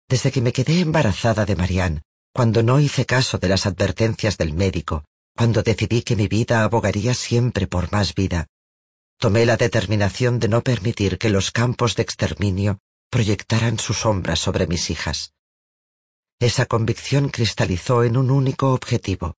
Desde 0.08 0.32
que 0.32 0.42
me 0.42 0.52
quedé 0.52 0.80
embarazada 0.80 1.46
de 1.46 1.56
Marianne, 1.56 2.02
cuando 2.34 2.64
no 2.64 2.80
hice 2.80 3.06
caso 3.06 3.38
de 3.38 3.48
las 3.48 3.68
advertencias 3.68 4.36
del 4.40 4.54
médico, 4.54 5.06
cuando 5.38 5.62
decidí 5.62 6.02
que 6.02 6.16
mi 6.16 6.28
vida 6.28 6.64
abogaría 6.64 7.14
siempre 7.14 7.68
por 7.68 7.92
más 7.92 8.16
vida, 8.16 8.48
tomé 9.20 9.46
la 9.46 9.56
determinación 9.56 10.40
de 10.40 10.48
no 10.48 10.64
permitir 10.64 11.20
que 11.20 11.30
los 11.30 11.52
campos 11.52 11.96
de 11.96 12.02
exterminio 12.02 12.80
proyectaran 13.12 13.78
su 13.78 13.94
sombra 13.94 14.36
sobre 14.36 14.66
mis 14.66 14.90
hijas. 14.90 15.36
Esa 16.40 16.66
convicción 16.68 17.28
cristalizó 17.28 18.06
en 18.06 18.16
un 18.16 18.32
único 18.32 18.72
objetivo. 18.72 19.36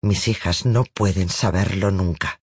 Mis 0.00 0.26
hijas 0.26 0.64
no 0.64 0.84
pueden 0.84 1.28
saberlo 1.28 1.90
nunca. 1.90 2.40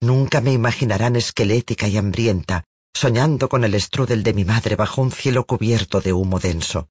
Nunca 0.00 0.40
me 0.40 0.52
imaginarán 0.52 1.16
esquelética 1.16 1.86
y 1.86 1.98
hambrienta, 1.98 2.64
soñando 2.94 3.50
con 3.50 3.64
el 3.64 3.78
strudel 3.78 4.22
de 4.22 4.32
mi 4.32 4.46
madre 4.46 4.74
bajo 4.74 5.02
un 5.02 5.12
cielo 5.12 5.46
cubierto 5.46 6.00
de 6.00 6.14
humo 6.14 6.38
denso. 6.40 6.88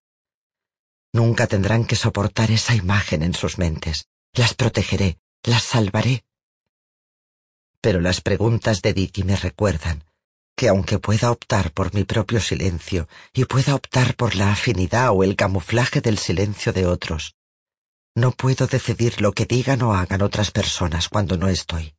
Nunca 1.12 1.48
tendrán 1.48 1.86
que 1.86 1.96
soportar 1.96 2.52
esa 2.52 2.76
imagen 2.76 3.24
en 3.24 3.34
sus 3.34 3.58
mentes. 3.58 4.08
Las 4.34 4.54
protegeré, 4.54 5.18
las 5.44 5.64
salvaré. 5.64 6.26
Pero 7.82 8.02
las 8.02 8.22
preguntas 8.22 8.84
de 8.84 8.94
Dicky 8.94 9.24
me 9.24 9.36
recuerdan 9.36 10.04
que 10.56 10.70
aunque 10.70 11.00
pueda 11.00 11.32
optar 11.32 11.72
por 11.72 11.94
mi 11.94 12.04
propio 12.04 12.40
silencio 12.40 13.08
y 13.34 13.46
pueda 13.46 13.76
optar 13.76 14.16
por 14.16 14.36
la 14.36 14.52
afinidad 14.52 15.12
o 15.12 15.24
el 15.24 15.36
camuflaje 15.36 16.02
del 16.02 16.18
silencio 16.18 16.72
de 16.72 16.86
otros, 16.86 17.36
no 18.16 18.32
puedo 18.32 18.66
decidir 18.68 19.20
lo 19.22 19.34
que 19.34 19.46
digan 19.46 19.82
o 19.82 19.94
hagan 19.94 20.22
otras 20.22 20.52
personas 20.52 21.10
cuando 21.10 21.38
no 21.38 21.50
estoy. 21.50 21.96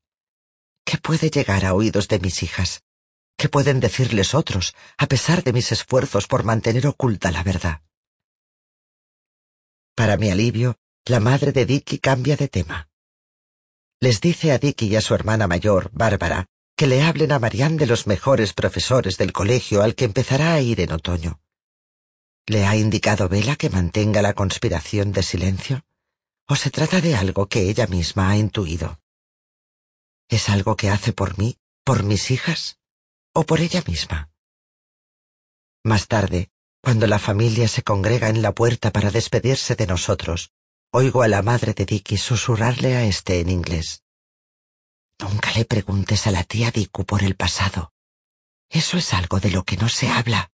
¿Qué 0.84 0.96
puede 0.96 1.30
llegar 1.30 1.66
a 1.66 1.74
oídos 1.74 2.08
de 2.08 2.18
mis 2.18 2.42
hijas? 2.42 2.82
¿Qué 3.36 3.50
pueden 3.50 3.80
decirles 3.80 4.34
otros, 4.34 4.74
a 4.96 5.06
pesar 5.06 5.44
de 5.44 5.52
mis 5.52 5.70
esfuerzos 5.72 6.26
por 6.26 6.44
mantener 6.44 6.86
oculta 6.86 7.30
la 7.30 7.42
verdad? 7.42 7.82
Para 9.94 10.16
mi 10.16 10.30
alivio, 10.30 10.78
la 11.04 11.20
madre 11.20 11.52
de 11.52 11.66
Dicky 11.66 11.98
cambia 11.98 12.36
de 12.36 12.48
tema. 12.48 12.88
Les 14.00 14.20
dice 14.20 14.52
a 14.52 14.58
Dicky 14.58 14.86
y 14.86 14.96
a 14.96 15.02
su 15.02 15.14
hermana 15.14 15.46
mayor, 15.46 15.90
Bárbara, 15.92 16.46
que 16.76 16.86
le 16.86 17.02
hablen 17.02 17.32
a 17.32 17.38
Marianne 17.38 17.78
de 17.78 17.86
los 17.86 18.06
mejores 18.06 18.52
profesores 18.52 19.16
del 19.16 19.32
colegio 19.32 19.82
al 19.82 19.94
que 19.94 20.04
empezará 20.04 20.52
a 20.52 20.60
ir 20.60 20.80
en 20.80 20.92
otoño. 20.92 21.40
¿Le 22.46 22.66
ha 22.66 22.76
indicado 22.76 23.28
Vela 23.28 23.56
que 23.56 23.70
mantenga 23.70 24.20
la 24.20 24.34
conspiración 24.34 25.10
de 25.10 25.22
silencio? 25.22 25.84
¿O 26.46 26.54
se 26.54 26.70
trata 26.70 27.00
de 27.00 27.16
algo 27.16 27.48
que 27.48 27.62
ella 27.62 27.86
misma 27.86 28.30
ha 28.30 28.36
intuido? 28.36 29.00
¿Es 30.28 30.48
algo 30.48 30.76
que 30.76 30.90
hace 30.90 31.12
por 31.12 31.38
mí, 31.38 31.58
por 31.82 32.02
mis 32.02 32.30
hijas, 32.30 32.78
o 33.32 33.44
por 33.44 33.60
ella 33.60 33.82
misma? 33.86 34.30
Más 35.82 36.06
tarde, 36.08 36.50
Cuando 36.86 37.08
la 37.08 37.18
familia 37.18 37.66
se 37.66 37.82
congrega 37.82 38.28
en 38.28 38.42
la 38.42 38.52
puerta 38.52 38.92
para 38.92 39.10
despedirse 39.10 39.74
de 39.74 39.88
nosotros, 39.88 40.52
oigo 40.92 41.22
a 41.22 41.26
la 41.26 41.42
madre 41.42 41.74
de 41.74 41.84
Dicky 41.84 42.16
susurrarle 42.16 42.94
a 42.94 43.04
este 43.04 43.40
en 43.40 43.48
inglés. 43.48 44.05
Nunca 45.20 45.52
le 45.52 45.64
preguntes 45.64 46.26
a 46.26 46.30
la 46.30 46.44
tía 46.44 46.70
Diku 46.70 47.04
por 47.04 47.22
el 47.22 47.36
pasado. 47.36 47.92
Eso 48.68 48.98
es 48.98 49.14
algo 49.14 49.40
de 49.40 49.50
lo 49.50 49.64
que 49.64 49.76
no 49.76 49.88
se 49.88 50.08
habla. 50.08 50.50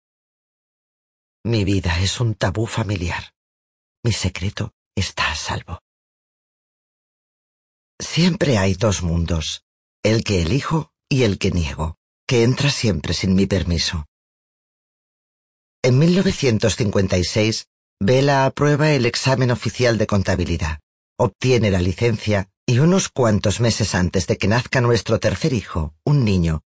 Mi 1.43 1.63
vida 1.63 1.99
es 1.99 2.19
un 2.19 2.35
tabú 2.35 2.67
familiar. 2.67 3.33
Mi 4.03 4.11
secreto 4.11 4.73
está 4.95 5.31
a 5.31 5.35
salvo. 5.35 5.79
Siempre 7.99 8.57
hay 8.57 8.75
dos 8.75 9.01
mundos, 9.01 9.63
el 10.03 10.23
que 10.23 10.41
elijo 10.41 10.91
y 11.09 11.23
el 11.23 11.39
que 11.39 11.51
niego, 11.51 11.97
que 12.27 12.43
entra 12.43 12.69
siempre 12.69 13.13
sin 13.13 13.35
mi 13.35 13.45
permiso. 13.47 14.05
En 15.83 15.97
1956, 15.97 17.67
Bella 17.99 18.45
aprueba 18.45 18.91
el 18.91 19.05
examen 19.05 19.51
oficial 19.51 19.97
de 19.97 20.07
contabilidad, 20.07 20.79
obtiene 21.17 21.71
la 21.71 21.81
licencia 21.81 22.50
y 22.65 22.79
unos 22.79 23.09
cuantos 23.09 23.59
meses 23.59 23.95
antes 23.95 24.27
de 24.27 24.37
que 24.37 24.47
nazca 24.47 24.81
nuestro 24.81 25.19
tercer 25.19 25.53
hijo, 25.53 25.93
un 26.03 26.23
niño, 26.23 26.63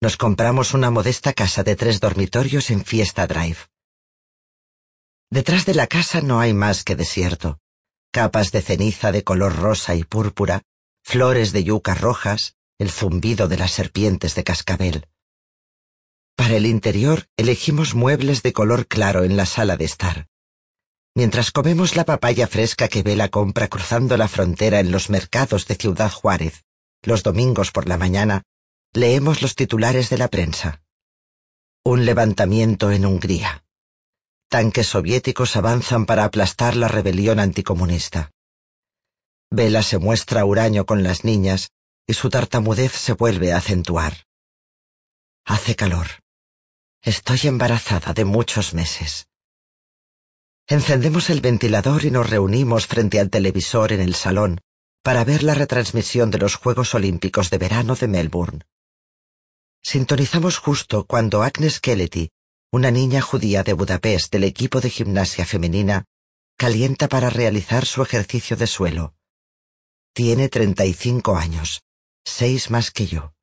nos 0.00 0.16
compramos 0.16 0.74
una 0.74 0.90
modesta 0.90 1.32
casa 1.32 1.62
de 1.62 1.76
tres 1.76 2.00
dormitorios 2.00 2.70
en 2.70 2.84
Fiesta 2.84 3.26
Drive. 3.26 3.58
Detrás 5.30 5.64
de 5.66 5.74
la 5.74 5.86
casa 5.86 6.20
no 6.20 6.40
hay 6.40 6.52
más 6.52 6.84
que 6.84 6.96
desierto, 6.96 7.58
capas 8.12 8.52
de 8.52 8.62
ceniza 8.62 9.12
de 9.12 9.24
color 9.24 9.56
rosa 9.56 9.94
y 9.94 10.04
púrpura, 10.04 10.62
flores 11.02 11.52
de 11.52 11.64
yuca 11.64 11.94
rojas, 11.94 12.56
el 12.78 12.90
zumbido 12.90 13.48
de 13.48 13.56
las 13.56 13.72
serpientes 13.72 14.34
de 14.34 14.44
cascabel. 14.44 15.08
Para 16.36 16.56
el 16.56 16.66
interior 16.66 17.26
elegimos 17.36 17.94
muebles 17.94 18.42
de 18.42 18.52
color 18.52 18.86
claro 18.86 19.24
en 19.24 19.36
la 19.36 19.46
sala 19.46 19.76
de 19.76 19.86
estar. 19.86 20.28
Mientras 21.16 21.50
comemos 21.50 21.96
la 21.96 22.04
papaya 22.04 22.46
fresca 22.46 22.88
que 22.88 23.02
Vela 23.02 23.30
compra 23.30 23.68
cruzando 23.68 24.18
la 24.18 24.28
frontera 24.28 24.80
en 24.80 24.90
los 24.90 25.08
mercados 25.08 25.66
de 25.66 25.74
Ciudad 25.74 26.10
Juárez, 26.12 26.66
los 27.02 27.22
domingos 27.22 27.72
por 27.72 27.88
la 27.88 27.96
mañana, 27.96 28.42
leemos 28.92 29.40
los 29.40 29.54
titulares 29.54 30.10
de 30.10 30.18
la 30.18 30.28
prensa. 30.28 30.82
Un 31.82 32.04
levantamiento 32.04 32.90
en 32.90 33.06
Hungría. 33.06 33.64
Tanques 34.50 34.88
soviéticos 34.88 35.56
avanzan 35.56 36.04
para 36.04 36.24
aplastar 36.24 36.76
la 36.76 36.86
rebelión 36.86 37.40
anticomunista. 37.40 38.30
Vela 39.50 39.82
se 39.82 39.96
muestra 39.96 40.44
huraño 40.44 40.84
con 40.84 41.02
las 41.02 41.24
niñas 41.24 41.70
y 42.06 42.12
su 42.12 42.28
tartamudez 42.28 42.92
se 42.92 43.14
vuelve 43.14 43.54
a 43.54 43.56
acentuar. 43.56 44.26
Hace 45.46 45.76
calor. 45.76 46.08
Estoy 47.00 47.40
embarazada 47.44 48.12
de 48.12 48.26
muchos 48.26 48.74
meses. 48.74 49.28
Encendemos 50.68 51.30
el 51.30 51.40
ventilador 51.40 52.04
y 52.04 52.10
nos 52.10 52.28
reunimos 52.28 52.88
frente 52.88 53.20
al 53.20 53.30
televisor 53.30 53.92
en 53.92 54.00
el 54.00 54.16
salón 54.16 54.60
para 55.04 55.22
ver 55.22 55.44
la 55.44 55.54
retransmisión 55.54 56.32
de 56.32 56.38
los 56.38 56.56
Juegos 56.56 56.92
Olímpicos 56.92 57.50
de 57.50 57.58
Verano 57.58 57.94
de 57.94 58.08
Melbourne. 58.08 58.64
Sintonizamos 59.80 60.58
justo 60.58 61.06
cuando 61.06 61.44
Agnes 61.44 61.78
Kellety, 61.78 62.30
una 62.72 62.90
niña 62.90 63.20
judía 63.20 63.62
de 63.62 63.74
Budapest 63.74 64.32
del 64.32 64.42
equipo 64.42 64.80
de 64.80 64.90
gimnasia 64.90 65.46
femenina, 65.46 66.06
calienta 66.58 67.06
para 67.06 67.30
realizar 67.30 67.86
su 67.86 68.02
ejercicio 68.02 68.56
de 68.56 68.66
suelo. 68.66 69.14
Tiene 70.12 70.48
35 70.48 71.36
años, 71.36 71.82
seis 72.24 72.70
más 72.70 72.90
que 72.90 73.06
yo. 73.06 73.34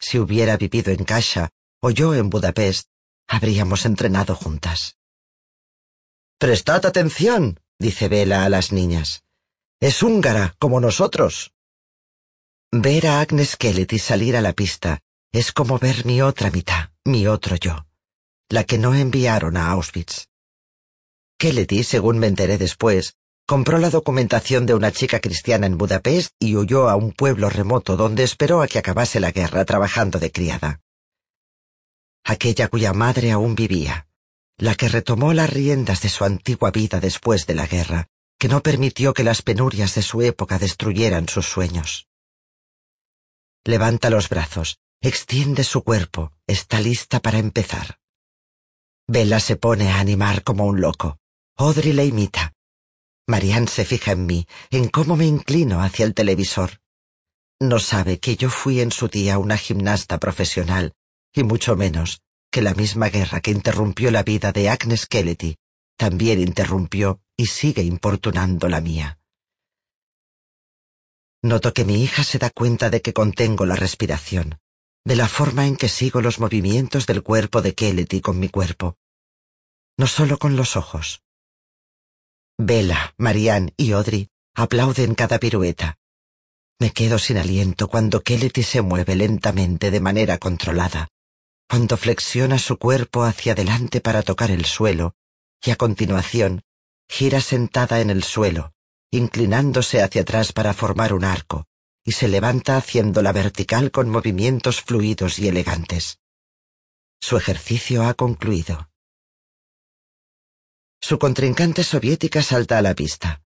Si 0.00 0.18
hubiera 0.18 0.56
vivido 0.56 0.90
en 0.90 1.04
Kasha 1.04 1.50
o 1.80 1.90
yo 1.90 2.12
en 2.16 2.28
Budapest, 2.28 2.88
habríamos 3.28 3.86
entrenado 3.86 4.34
juntas. 4.34 4.96
Prestad 6.42 6.86
atención, 6.86 7.60
dice 7.78 8.08
Vela 8.08 8.44
a 8.44 8.48
las 8.48 8.72
niñas. 8.72 9.22
Es 9.80 10.02
húngara, 10.02 10.56
como 10.58 10.80
nosotros. 10.80 11.52
Ver 12.72 13.06
a 13.06 13.20
Agnes 13.20 13.56
Kellety 13.56 14.00
salir 14.00 14.36
a 14.36 14.40
la 14.40 14.52
pista 14.52 14.98
es 15.30 15.52
como 15.52 15.78
ver 15.78 16.04
mi 16.04 16.20
otra 16.20 16.50
mitad, 16.50 16.90
mi 17.04 17.28
otro 17.28 17.54
yo, 17.54 17.86
la 18.48 18.64
que 18.64 18.76
no 18.76 18.92
enviaron 18.92 19.56
a 19.56 19.70
Auschwitz. 19.70 20.26
Kellety, 21.38 21.84
según 21.84 22.18
me 22.18 22.26
enteré 22.26 22.58
después, 22.58 23.14
compró 23.46 23.78
la 23.78 23.90
documentación 23.90 24.66
de 24.66 24.74
una 24.74 24.90
chica 24.90 25.20
cristiana 25.20 25.68
en 25.68 25.78
Budapest 25.78 26.32
y 26.40 26.56
huyó 26.56 26.88
a 26.88 26.96
un 26.96 27.12
pueblo 27.12 27.50
remoto 27.50 27.96
donde 27.96 28.24
esperó 28.24 28.62
a 28.62 28.66
que 28.66 28.80
acabase 28.80 29.20
la 29.20 29.30
guerra 29.30 29.64
trabajando 29.64 30.18
de 30.18 30.32
criada 30.32 30.80
aquella 32.24 32.68
cuya 32.68 32.92
madre 32.92 33.30
aún 33.30 33.54
vivía, 33.54 34.06
la 34.62 34.76
que 34.76 34.88
retomó 34.88 35.32
las 35.32 35.50
riendas 35.50 36.02
de 36.02 36.08
su 36.08 36.24
antigua 36.24 36.70
vida 36.70 37.00
después 37.00 37.48
de 37.48 37.56
la 37.56 37.66
guerra, 37.66 38.06
que 38.38 38.46
no 38.46 38.62
permitió 38.62 39.12
que 39.12 39.24
las 39.24 39.42
penurias 39.42 39.96
de 39.96 40.02
su 40.02 40.22
época 40.22 40.56
destruyeran 40.56 41.28
sus 41.28 41.48
sueños. 41.48 42.06
Levanta 43.64 44.08
los 44.08 44.28
brazos, 44.28 44.78
extiende 45.00 45.64
su 45.64 45.82
cuerpo, 45.82 46.32
está 46.46 46.78
lista 46.78 47.18
para 47.18 47.38
empezar. 47.38 47.98
Bella 49.08 49.40
se 49.40 49.56
pone 49.56 49.90
a 49.90 49.98
animar 49.98 50.44
como 50.44 50.64
un 50.66 50.80
loco. 50.80 51.18
Audrey 51.56 51.92
le 51.92 52.06
imita. 52.06 52.52
Marianne 53.26 53.66
se 53.66 53.84
fija 53.84 54.12
en 54.12 54.26
mí, 54.26 54.46
en 54.70 54.88
cómo 54.90 55.16
me 55.16 55.26
inclino 55.26 55.82
hacia 55.82 56.04
el 56.04 56.14
televisor. 56.14 56.80
No 57.60 57.80
sabe 57.80 58.20
que 58.20 58.36
yo 58.36 58.48
fui 58.48 58.80
en 58.80 58.92
su 58.92 59.08
día 59.08 59.38
una 59.38 59.56
gimnasta 59.56 60.20
profesional 60.20 60.92
y 61.34 61.42
mucho 61.42 61.74
menos 61.74 62.22
que 62.52 62.62
la 62.62 62.74
misma 62.74 63.08
guerra 63.08 63.40
que 63.40 63.50
interrumpió 63.50 64.10
la 64.12 64.22
vida 64.22 64.52
de 64.52 64.68
Agnes 64.68 65.06
Kellety 65.06 65.56
también 65.96 66.38
interrumpió 66.38 67.20
y 67.36 67.46
sigue 67.46 67.82
importunando 67.82 68.68
la 68.68 68.80
mía. 68.80 69.18
Noto 71.42 71.72
que 71.72 71.84
mi 71.84 72.02
hija 72.04 72.22
se 72.22 72.38
da 72.38 72.50
cuenta 72.50 72.90
de 72.90 73.00
que 73.02 73.14
contengo 73.14 73.66
la 73.66 73.74
respiración, 73.74 74.60
de 75.04 75.16
la 75.16 75.28
forma 75.28 75.66
en 75.66 75.76
que 75.76 75.88
sigo 75.88 76.20
los 76.20 76.38
movimientos 76.38 77.06
del 77.06 77.22
cuerpo 77.22 77.62
de 77.62 77.74
Kellety 77.74 78.20
con 78.20 78.38
mi 78.38 78.48
cuerpo, 78.48 78.96
no 79.98 80.06
solo 80.06 80.38
con 80.38 80.54
los 80.54 80.76
ojos. 80.76 81.22
Bella, 82.58 83.14
Marianne 83.16 83.72
y 83.76 83.92
Audrey 83.92 84.28
aplauden 84.54 85.14
cada 85.14 85.38
pirueta. 85.38 85.96
Me 86.78 86.92
quedo 86.92 87.18
sin 87.18 87.38
aliento 87.38 87.88
cuando 87.88 88.22
Kellety 88.22 88.62
se 88.62 88.82
mueve 88.82 89.16
lentamente 89.16 89.90
de 89.90 90.00
manera 90.00 90.36
controlada, 90.38 91.08
cuando 91.72 91.96
flexiona 91.96 92.58
su 92.58 92.76
cuerpo 92.76 93.24
hacia 93.24 93.54
adelante 93.54 94.02
para 94.02 94.22
tocar 94.22 94.50
el 94.50 94.66
suelo, 94.66 95.16
y 95.64 95.70
a 95.70 95.76
continuación 95.76 96.66
gira 97.08 97.40
sentada 97.40 98.02
en 98.02 98.10
el 98.10 98.24
suelo, 98.24 98.74
inclinándose 99.10 100.02
hacia 100.02 100.20
atrás 100.20 100.52
para 100.52 100.74
formar 100.74 101.14
un 101.14 101.24
arco, 101.24 101.66
y 102.04 102.12
se 102.12 102.28
levanta 102.28 102.76
haciéndola 102.76 103.32
vertical 103.32 103.90
con 103.90 104.10
movimientos 104.10 104.82
fluidos 104.82 105.38
y 105.38 105.48
elegantes. 105.48 106.18
Su 107.22 107.38
ejercicio 107.38 108.02
ha 108.04 108.12
concluido. 108.12 108.90
Su 111.00 111.18
contrincante 111.18 111.84
soviética 111.84 112.42
salta 112.42 112.76
a 112.76 112.82
la 112.82 112.94
pista. 112.94 113.40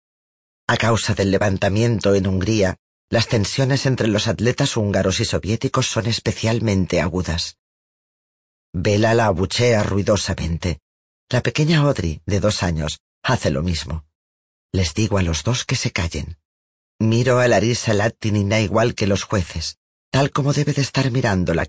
A 0.67 0.77
causa 0.77 1.15
del 1.15 1.31
levantamiento 1.31 2.13
en 2.17 2.27
Hungría, 2.27 2.75
las 3.09 3.29
tensiones 3.29 3.87
entre 3.87 4.09
los 4.09 4.27
atletas 4.27 4.77
húngaros 4.77 5.21
y 5.21 5.25
soviéticos 5.25 5.87
son 5.87 6.07
especialmente 6.07 7.01
agudas. 7.01 7.59
Bella 8.73 9.15
la 9.15 9.27
abuchea 9.27 9.83
ruidosamente. 9.83 10.81
La 11.29 11.43
pequeña 11.43 11.81
Audrey, 11.81 12.21
de 12.27 12.41
dos 12.41 12.63
años, 12.63 13.01
hace 13.23 13.51
lo 13.51 13.63
mismo. 13.63 14.05
Les 14.73 14.95
digo 14.95 15.19
a 15.19 15.23
los 15.23 15.43
dos 15.43 15.65
que 15.65 15.77
se 15.77 15.91
callen. 15.91 16.39
Miro 16.99 17.41
a 17.41 17.49
Larissa 17.49 17.95
Latinina 17.95 18.61
igual 18.61 18.95
que 18.95 19.07
los 19.07 19.25
jueces, 19.25 19.79
tal 20.11 20.31
como 20.31 20.53
debe 20.53 20.73
de 20.73 20.83
estar 20.83 21.11
mirando 21.11 21.53
la. 21.55 21.69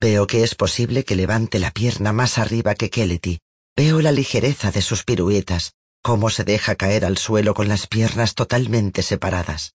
Veo 0.00 0.26
que 0.26 0.42
es 0.42 0.54
posible 0.54 1.04
que 1.04 1.16
levante 1.16 1.58
la 1.58 1.70
pierna 1.70 2.12
más 2.12 2.38
arriba 2.38 2.74
que 2.74 2.90
Kellety. 2.90 3.40
Veo 3.76 4.00
la 4.00 4.12
ligereza 4.12 4.70
de 4.70 4.82
sus 4.82 5.04
piruetas, 5.04 5.74
cómo 6.02 6.30
se 6.30 6.44
deja 6.44 6.76
caer 6.76 7.04
al 7.04 7.18
suelo 7.18 7.54
con 7.54 7.68
las 7.68 7.86
piernas 7.86 8.34
totalmente 8.34 9.02
separadas. 9.02 9.74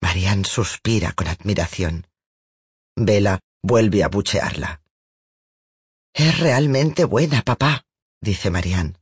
Marianne 0.00 0.44
suspira 0.44 1.12
con 1.12 1.28
admiración. 1.28 2.06
Vela 2.96 3.40
vuelve 3.62 4.02
a 4.02 4.08
buchearla. 4.08 4.82
Es 6.14 6.38
realmente 6.38 7.04
buena, 7.04 7.42
papá, 7.42 7.84
dice 8.20 8.50
Marianne. 8.50 8.94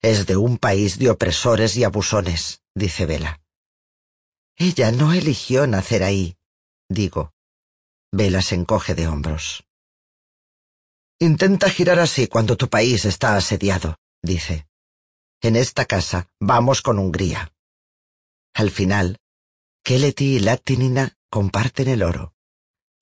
Es 0.00 0.26
de 0.26 0.36
un 0.36 0.58
país 0.58 0.98
de 0.98 1.10
opresores 1.10 1.76
y 1.76 1.84
abusones, 1.84 2.62
dice 2.74 3.06
Vela. 3.06 3.40
Ella 4.56 4.90
no 4.90 5.12
eligió 5.12 5.66
nacer 5.66 6.02
ahí, 6.02 6.36
digo. 6.88 7.32
Vela 8.10 8.42
se 8.42 8.56
encoge 8.56 8.94
de 8.94 9.06
hombros. 9.06 9.64
Intenta 11.18 11.70
girar 11.70 12.00
así 12.00 12.26
cuando 12.26 12.56
tu 12.56 12.68
país 12.68 13.04
está 13.04 13.36
asediado, 13.36 13.96
dice. 14.22 14.66
En 15.40 15.56
esta 15.56 15.84
casa 15.84 16.28
vamos 16.40 16.82
con 16.82 16.98
Hungría. 16.98 17.52
Al 18.54 18.70
final, 18.70 19.18
Keleti 19.84 20.36
y 20.36 20.40
Latinina 20.40 21.16
comparten 21.30 21.88
el 21.88 22.02
oro. 22.02 22.31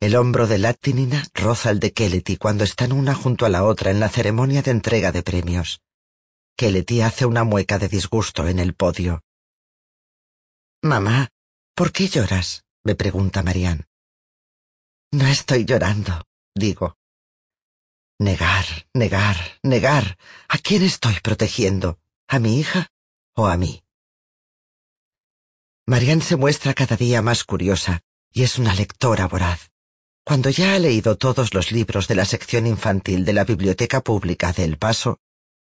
El 0.01 0.17
hombro 0.17 0.47
de 0.47 0.57
Latinina 0.57 1.27
roza 1.35 1.69
el 1.71 1.79
de 1.79 1.93
Keleti 1.93 2.39
cuando 2.39 2.65
están 2.65 2.91
una 2.91 3.15
junto 3.15 3.45
a 3.45 3.51
la 3.51 3.65
otra 3.65 3.91
en 3.91 4.01
la 4.01 4.09
ceremonia 4.09 4.63
de 4.63 4.71
entrega 4.71 5.13
de 5.13 5.23
premios. 5.23 5.83
Keleti 6.57 7.03
hace 7.03 7.27
una 7.27 7.45
mueca 7.45 7.79
de 7.79 7.89
disgusto 7.89 8.49
en 8.49 8.61
el 8.61 8.75
podio. 8.75 9.23
Mamá, 10.83 11.29
¿por 11.75 11.93
qué 11.93 12.09
lloras? 12.09 12.65
me 12.83 12.95
pregunta 12.95 13.43
Marianne. 13.43 13.85
No 15.13 15.27
estoy 15.27 15.67
llorando, 15.67 16.25
digo. 16.55 16.97
Negar, 18.19 18.65
negar, 18.95 19.37
negar. 19.63 20.17
¿A 20.49 20.57
quién 20.57 20.83
estoy 20.83 21.21
protegiendo? 21.23 21.99
¿A 22.27 22.39
mi 22.39 22.59
hija 22.59 22.89
o 23.35 23.49
a 23.49 23.59
mí? 23.59 23.83
Marianne 25.87 26.23
se 26.23 26.37
muestra 26.37 26.73
cada 26.73 26.97
día 26.97 27.21
más 27.21 27.45
curiosa 27.45 28.01
y 28.33 28.45
es 28.45 28.59
una 28.59 28.75
lectora 28.75 29.27
voraz. 29.27 29.70
Cuando 30.31 30.49
ya 30.49 30.77
ha 30.77 30.79
leído 30.79 31.19
todos 31.19 31.55
los 31.55 31.73
libros 31.73 32.07
de 32.07 32.15
la 32.15 32.25
sección 32.25 32.65
infantil 32.69 33.25
de 33.25 33.33
la 33.33 33.43
Biblioteca 33.43 34.01
Pública 34.01 34.53
de 34.53 34.63
El 34.63 34.79
Paso, 34.79 35.19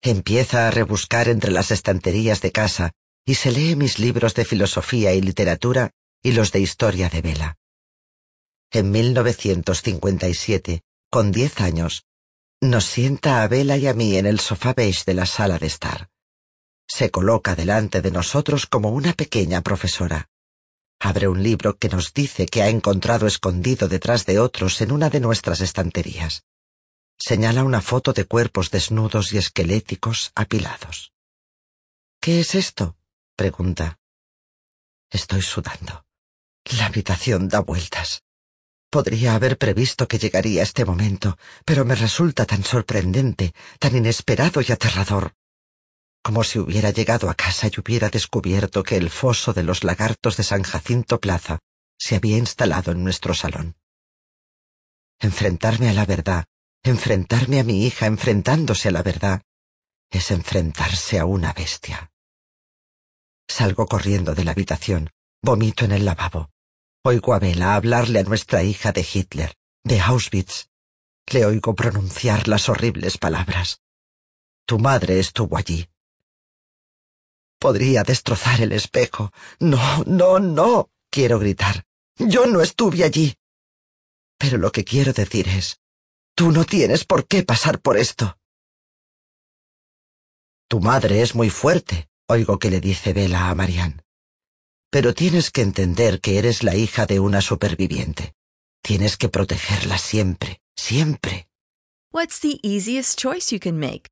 empieza 0.03 0.69
a 0.69 0.71
rebuscar 0.71 1.29
entre 1.29 1.51
las 1.51 1.71
estanterías 1.71 2.43
de 2.43 2.53
casa 2.53 2.93
y 3.25 3.37
se 3.37 3.51
lee 3.51 3.77
mis 3.77 3.99
libros 3.99 4.35
de 4.35 4.45
filosofía 4.45 5.15
y 5.15 5.23
literatura 5.23 5.93
y 6.23 6.33
los 6.33 6.53
de 6.53 6.61
historia 6.61 7.09
de 7.09 7.23
Vela. 7.23 7.57
En 8.71 8.91
1957, 8.91 10.83
con 11.11 11.33
diez 11.33 11.59
años, 11.63 12.05
nos 12.61 12.85
sienta 12.85 13.43
a 13.43 13.49
Vela 13.49 13.79
y 13.79 13.87
a 13.87 13.95
mí 13.95 14.19
en 14.19 14.27
el 14.27 14.39
sofá 14.39 14.75
beige 14.75 15.05
de 15.07 15.15
la 15.15 15.25
sala 15.25 15.59
de 15.59 15.69
estar 15.69 16.11
se 16.87 17.11
coloca 17.11 17.55
delante 17.55 18.03
de 18.03 18.11
nosotros 18.11 18.67
como 18.67 18.91
una 18.91 19.15
pequeña 19.15 19.63
profesora. 19.63 20.29
Abre 21.05 21.27
un 21.27 21.43
libro 21.43 21.79
que 21.79 21.89
nos 21.89 22.15
dice 22.15 22.47
que 22.47 22.63
ha 22.63 22.69
encontrado 22.69 23.27
escondido 23.27 23.89
detrás 23.89 24.25
de 24.25 24.39
otros 24.39 24.81
en 24.83 24.93
una 24.93 25.11
de 25.11 25.19
nuestras 25.19 25.61
estanterías. 25.61 26.45
Señala 27.19 27.65
una 27.65 27.81
foto 27.81 28.13
de 28.13 28.25
cuerpos 28.25 28.71
desnudos 28.71 29.33
y 29.33 29.39
esqueléticos 29.39 30.31
apilados. 30.37 31.13
¿Qué 32.21 32.39
es 32.39 32.55
esto? 32.55 32.97
pregunta. 33.35 33.99
Estoy 35.11 35.43
sudando. 35.43 36.05
La 36.79 36.87
habitación 36.87 37.49
da 37.49 37.59
vueltas. 37.59 38.23
Podría 38.89 39.35
haber 39.35 39.59
previsto 39.59 40.07
que 40.07 40.21
llegaría 40.21 40.63
este 40.63 40.85
momento, 40.85 41.37
pero 41.65 41.85
me 41.85 41.97
resulta 41.97 42.47
tan 42.47 42.63
sorprendente, 42.63 43.55
tan 43.81 43.97
inesperado 43.97 44.61
y 44.61 44.71
aterrador 44.71 45.35
como 46.23 46.45
si 46.45 46.59
hubiera 46.59 46.91
llegado 46.91 47.29
a 47.29 47.35
casa 47.35 47.67
y 47.67 47.81
hubiera 47.81 48.09
descubierto 48.09 48.83
que 48.83 48.97
el 48.97 49.11
foso 49.11 49.53
de 49.53 49.65
los 49.65 49.83
lagartos 49.83 50.37
de 50.37 50.45
San 50.45 50.63
Jacinto 50.63 51.21
Plaza 51.21 51.59
se 51.99 52.17
había 52.17 52.39
instalado 52.39 52.93
en 52.93 53.03
nuestro 53.03 53.35
salón. 53.35 53.77
Enfrentarme 55.21 55.89
a 55.89 55.93
la 55.93 56.07
verdad, 56.07 56.47
enfrentarme 56.83 57.61
a 57.61 57.65
mi 57.65 57.87
hija 57.87 58.07
enfrentándose 58.07 58.89
a 58.89 58.93
la 58.93 59.03
verdad, 59.03 59.43
es 60.11 60.31
enfrentarse 60.31 61.19
a 61.19 61.27
una 61.27 61.53
bestia. 61.53 62.11
Salgo 63.49 63.87
corriendo 63.87 64.35
de 64.35 64.45
la 64.45 64.53
habitación, 64.53 65.11
vomito 65.43 65.85
en 65.85 65.93
el 65.93 66.05
lavabo. 66.05 66.51
Oigo 67.05 67.35
a 67.35 67.39
Bela 67.39 67.75
hablarle 67.75 68.21
a 68.21 68.25
nuestra 68.25 68.63
hija 68.63 68.93
de 68.93 69.07
Hitler, 69.13 69.55
de 69.85 70.01
Auschwitz. 70.01 70.69
Le 71.27 71.45
oigo 71.45 71.75
pronunciar 71.75 72.49
las 72.49 72.69
horribles 72.69 73.19
palabras. 73.19 73.81
Tu 74.67 74.79
madre 74.79 75.19
estuvo 75.19 75.57
allí, 75.57 75.89
Podría 77.63 78.03
destrozar 78.03 78.61
el 78.61 78.73
espejo. 78.73 79.33
No, 79.61 80.03
no, 80.05 80.41
no. 80.41 80.91
Quiero 81.13 81.39
gritar. 81.39 81.85
Yo 82.19 82.45
no 82.49 82.61
estuve 82.61 83.05
allí. 83.05 83.37
Pero 84.37 84.59
lo 84.59 84.73
que 84.73 84.83
quiero 84.83 85.13
decir 85.13 85.47
es, 85.47 85.79
tú 86.35 86.51
no 86.51 86.65
tienes 86.65 87.05
por 87.05 87.29
qué 87.29 87.45
pasar 87.45 87.81
por 87.81 87.97
esto. 87.97 88.37
Tu 90.67 90.81
madre 90.81 91.23
es 91.23 91.37
muy 91.37 91.51
fuerte, 91.51 92.09
oigo 92.27 92.59
que 92.59 92.69
le 92.69 92.81
dice 92.81 93.13
Vela 93.13 93.49
a 93.49 93.55
Marianne. 93.55 94.03
Pero 94.91 95.15
tienes 95.15 95.53
que 95.53 95.63
entender 95.63 96.21
que 96.21 96.39
eres 96.39 96.65
la 96.65 96.75
hija 96.75 97.07
de 97.07 97.21
una 97.21 97.41
superviviente. 97.41 98.35
Tienes 98.83 99.17
que 99.17 99.29
protegerla 99.29 99.99
siempre, 99.99 100.61
siempre. 100.75 101.47
What's 102.13 102.41
the 102.41 102.59
easiest 102.65 103.21
choice 103.21 103.55
you 103.55 103.61
can 103.61 103.79
make? 103.79 104.12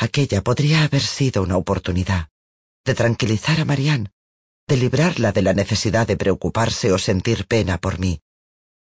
Aquella 0.00 0.44
podría 0.44 0.84
haber 0.84 1.02
sido 1.02 1.42
una 1.42 1.56
oportunidad 1.56 2.28
de 2.84 2.94
tranquilizar 2.94 3.60
a 3.60 3.64
Marianne, 3.64 4.12
de 4.68 4.76
librarla 4.76 5.32
de 5.32 5.42
la 5.42 5.54
necesidad 5.54 6.06
de 6.06 6.16
preocuparse 6.16 6.92
o 6.92 6.98
sentir 6.98 7.48
pena 7.48 7.78
por 7.78 7.98
mí, 7.98 8.22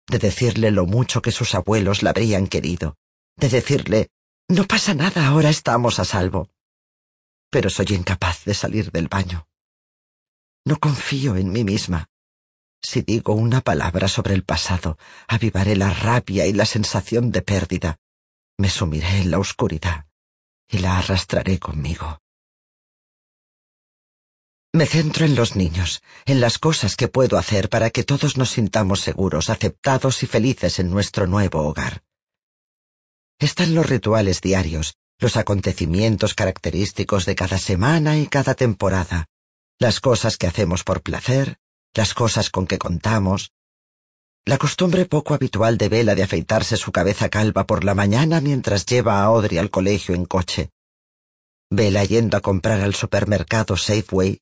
de 0.08 0.18
decirle 0.18 0.72
lo 0.72 0.88
mucho 0.88 1.22
que 1.22 1.32
sus 1.32 1.54
abuelos 1.54 2.02
la 2.02 2.10
habrían 2.10 2.48
querido, 2.48 2.98
de 3.38 3.50
decirle 3.50 4.10
no 4.50 4.66
pasa 4.66 4.96
nada, 4.96 5.28
ahora 5.28 5.52
estamos 5.52 6.00
a 6.00 6.06
salvo. 6.06 6.50
Pero 7.52 7.70
soy 7.70 7.86
incapaz 7.92 8.44
de 8.46 8.56
salir 8.56 8.92
del 8.92 9.08
baño. 9.08 9.48
No 10.66 10.80
confío 10.80 11.36
en 11.36 11.52
mí 11.52 11.64
misma. 11.64 12.10
Si 12.82 13.02
digo 13.02 13.36
una 13.36 13.62
palabra 13.62 14.08
sobre 14.08 14.34
el 14.34 14.44
pasado, 14.44 14.98
avivaré 15.28 15.76
la 15.76 15.94
rabia 15.94 16.48
y 16.48 16.54
la 16.54 16.66
sensación 16.66 17.32
de 17.32 17.44
pérdida. 17.44 18.00
Me 18.58 18.70
sumiré 18.70 19.22
en 19.22 19.30
la 19.30 19.38
oscuridad 19.38 20.08
y 20.68 20.80
la 20.80 20.98
arrastraré 20.98 21.60
conmigo. 21.60 22.20
Me 24.76 24.88
centro 24.88 25.26
en 25.26 25.36
los 25.36 25.56
niños, 25.56 26.02
en 26.26 26.42
las 26.42 26.58
cosas 26.58 26.96
que 26.96 27.08
puedo 27.08 27.38
hacer 27.38 27.70
para 27.70 27.92
que 27.92 28.04
todos 28.04 28.38
nos 28.38 28.50
sintamos 28.50 29.02
seguros, 29.02 29.52
aceptados 29.52 30.24
y 30.24 30.26
felices 30.26 30.80
en 30.80 30.90
nuestro 30.90 31.28
nuevo 31.28 31.62
hogar. 31.68 32.04
Están 33.38 33.76
los 33.76 33.86
rituales 33.86 34.42
diarios, 34.42 34.96
los 35.20 35.38
acontecimientos 35.38 36.34
característicos 36.34 37.26
de 37.26 37.36
cada 37.36 37.60
semana 37.60 38.18
y 38.18 38.26
cada 38.26 38.56
temporada, 38.56 39.28
las 39.78 40.00
cosas 40.00 40.38
que 40.38 40.48
hacemos 40.48 40.84
por 40.84 41.04
placer, 41.04 41.60
las 41.94 42.16
cosas 42.16 42.50
con 42.50 42.66
que 42.66 42.80
contamos, 42.80 43.52
la 44.46 44.58
costumbre 44.58 45.06
poco 45.06 45.34
habitual 45.34 45.78
de 45.78 45.88
Vela 45.88 46.16
de 46.16 46.24
afeitarse 46.24 46.76
su 46.76 46.92
cabeza 46.92 47.30
calva 47.30 47.66
por 47.66 47.84
la 47.84 47.96
mañana 47.96 48.42
mientras 48.42 48.86
lleva 48.86 49.20
a 49.22 49.24
Audrey 49.24 49.58
al 49.58 49.70
colegio 49.70 50.16
en 50.16 50.26
coche. 50.26 50.70
Vela 51.70 52.04
yendo 52.04 52.38
a 52.38 52.42
comprar 52.42 52.82
al 52.82 52.94
supermercado 52.94 53.78
Safeway, 53.78 54.40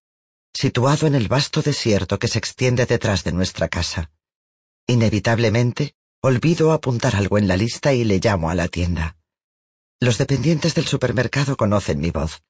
situado 0.53 1.05
en 1.05 1.15
el 1.15 1.27
vasto 1.27 1.61
desierto 1.61 2.17
que 2.17 2.27
se 2.27 2.39
extiende 2.39 2.85
detrás 2.85 3.23
de 3.23 3.31
nuestra 3.31 3.69
casa. 3.69 4.11
Inevitablemente, 4.87 5.93
olvido 6.21 6.71
apuntar 6.71 7.15
algo 7.15 7.37
en 7.37 7.47
la 7.47 7.55
lista 7.55 7.93
y 7.93 8.03
le 8.03 8.19
llamo 8.19 8.49
a 8.49 8.55
la 8.55 8.67
tienda. 8.67 9.17
Los 9.99 10.17
dependientes 10.17 10.73
del 10.73 10.87
supermercado 10.87 11.55
conocen 11.55 11.99
mi 11.99 12.09
voz. 12.09 12.41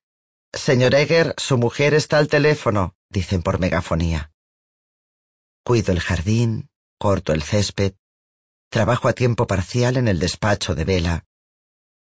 Señor 0.54 0.96
Egger, 0.96 1.36
su 1.38 1.58
mujer 1.58 1.94
está 1.94 2.18
al 2.18 2.30
teléfono, 2.30 2.96
dicen 3.10 3.42
por 3.42 3.60
megafonía. 3.60 4.32
Cuido 5.64 5.92
el 5.92 6.00
jardín, 6.00 6.71
corto 7.02 7.34
el 7.34 7.42
césped, 7.42 7.94
trabajo 8.70 9.08
a 9.08 9.14
tiempo 9.14 9.48
parcial 9.48 9.98
en 9.98 10.08
el 10.08 10.20
despacho 10.20 10.76
de 10.76 10.86
Vela. 10.86 11.26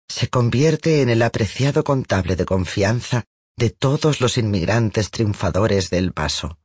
Se 0.08 0.28
convierte 0.28 1.00
en 1.00 1.10
el 1.10 1.22
apreciado 1.22 1.84
contable 1.84 2.34
de 2.34 2.44
confianza 2.44 3.22
de 3.56 3.70
todos 3.70 4.20
los 4.20 4.36
inmigrantes 4.36 5.12
triunfadores 5.12 5.90
del 5.90 6.12
Paso. 6.12 6.58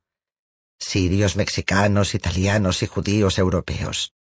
Sirios, 0.79 1.35
mexicanos, 1.35 2.15
italianos 2.15 2.81
y 2.81 2.87
judíos 2.87 3.37
europeos. 3.37 4.15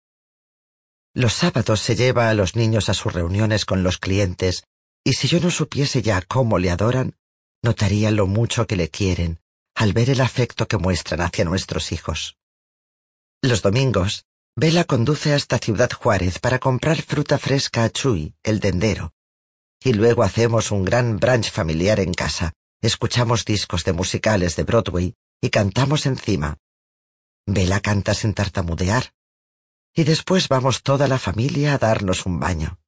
Los 1.14 1.32
sábados 1.32 1.80
se 1.80 1.96
lleva 1.96 2.28
a 2.28 2.34
los 2.34 2.56
niños 2.56 2.90
a 2.90 2.94
sus 2.94 3.14
reuniones 3.14 3.64
con 3.64 3.82
los 3.82 3.96
clientes, 3.96 4.64
y 5.02 5.14
si 5.14 5.28
yo 5.28 5.40
no 5.40 5.50
supiese 5.50 6.02
ya 6.02 6.20
cómo 6.20 6.58
le 6.58 6.70
adoran, 6.70 7.16
notaría 7.62 8.10
lo 8.10 8.26
mucho 8.26 8.66
que 8.66 8.76
le 8.76 8.90
quieren 8.90 9.40
al 9.74 9.94
ver 9.94 10.10
el 10.10 10.20
afecto 10.20 10.68
que 10.68 10.76
muestran 10.76 11.22
hacia 11.22 11.46
nuestros 11.46 11.90
hijos. 11.90 12.36
Los 13.44 13.60
domingos, 13.60 14.24
Vela 14.56 14.84
conduce 14.84 15.34
hasta 15.34 15.58
Ciudad 15.58 15.90
Juárez 15.90 16.38
para 16.38 16.58
comprar 16.58 17.02
fruta 17.02 17.36
fresca 17.36 17.84
a 17.84 17.90
Chuy, 17.90 18.34
el 18.42 18.58
dendero, 18.58 19.12
y 19.82 19.92
luego 19.92 20.22
hacemos 20.22 20.70
un 20.70 20.82
gran 20.82 21.18
brunch 21.18 21.50
familiar 21.50 22.00
en 22.00 22.14
casa, 22.14 22.54
escuchamos 22.80 23.44
discos 23.44 23.84
de 23.84 23.92
musicales 23.92 24.56
de 24.56 24.62
Broadway 24.62 25.14
y 25.42 25.50
cantamos 25.50 26.06
encima. 26.06 26.56
Vela 27.44 27.80
canta 27.80 28.14
sin 28.14 28.32
tartamudear, 28.32 29.12
y 29.94 30.04
después 30.04 30.48
vamos 30.48 30.82
toda 30.82 31.06
la 31.06 31.18
familia 31.18 31.74
a 31.74 31.78
darnos 31.78 32.24
un 32.24 32.40
baño. 32.40 32.78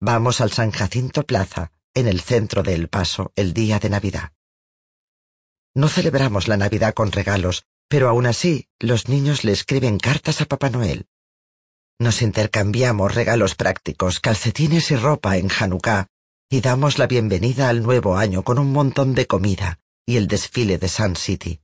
Vamos 0.00 0.40
al 0.40 0.52
San 0.52 0.70
Jacinto 0.70 1.24
Plaza, 1.24 1.70
en 1.92 2.08
el 2.08 2.22
centro 2.22 2.62
de 2.62 2.76
El 2.76 2.88
Paso, 2.88 3.30
el 3.36 3.52
día 3.52 3.78
de 3.78 3.90
Navidad. 3.90 4.32
No 5.74 5.88
celebramos 5.88 6.48
la 6.48 6.56
Navidad 6.56 6.94
con 6.94 7.12
regalos, 7.12 7.66
pero 7.92 8.08
aún 8.08 8.24
así 8.24 8.68
los 8.78 9.10
niños 9.10 9.44
le 9.44 9.52
escriben 9.52 9.98
cartas 9.98 10.40
a 10.40 10.46
Papá 10.46 10.70
Noel. 10.70 11.08
Nos 11.98 12.22
intercambiamos 12.22 13.14
regalos 13.14 13.54
prácticos, 13.54 14.18
calcetines 14.18 14.90
y 14.90 14.96
ropa 14.96 15.36
en 15.36 15.50
Hanukkah, 15.50 16.06
y 16.48 16.62
damos 16.62 16.96
la 16.96 17.06
bienvenida 17.06 17.68
al 17.68 17.82
nuevo 17.82 18.16
año 18.16 18.44
con 18.44 18.58
un 18.58 18.72
montón 18.72 19.14
de 19.14 19.26
comida 19.26 19.78
y 20.06 20.16
el 20.16 20.26
desfile 20.26 20.78
de 20.78 20.88
Sun 20.88 21.16
City, 21.16 21.60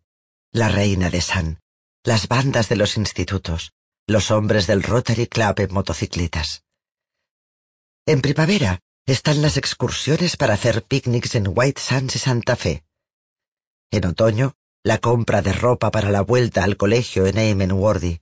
la 0.52 0.68
reina 0.68 1.08
de 1.08 1.22
Sun, 1.22 1.60
las 2.04 2.28
bandas 2.28 2.68
de 2.68 2.76
los 2.76 2.98
institutos, 2.98 3.72
los 4.06 4.30
hombres 4.30 4.66
del 4.66 4.82
Rotary 4.82 5.28
Club 5.28 5.58
en 5.60 5.72
motocicletas. 5.72 6.62
En 8.04 8.20
primavera 8.20 8.80
están 9.06 9.40
las 9.40 9.56
excursiones 9.56 10.36
para 10.36 10.52
hacer 10.52 10.82
picnics 10.82 11.36
en 11.36 11.46
White 11.48 11.80
Sands 11.80 12.16
y 12.16 12.18
Santa 12.18 12.54
Fe. 12.54 12.84
En 13.90 14.04
otoño, 14.04 14.57
la 14.84 14.98
compra 14.98 15.42
de 15.42 15.52
ropa 15.52 15.90
para 15.90 16.10
la 16.10 16.20
vuelta 16.20 16.64
al 16.64 16.76
colegio 16.76 17.26
en 17.26 17.38
Eimenworthy. 17.38 18.20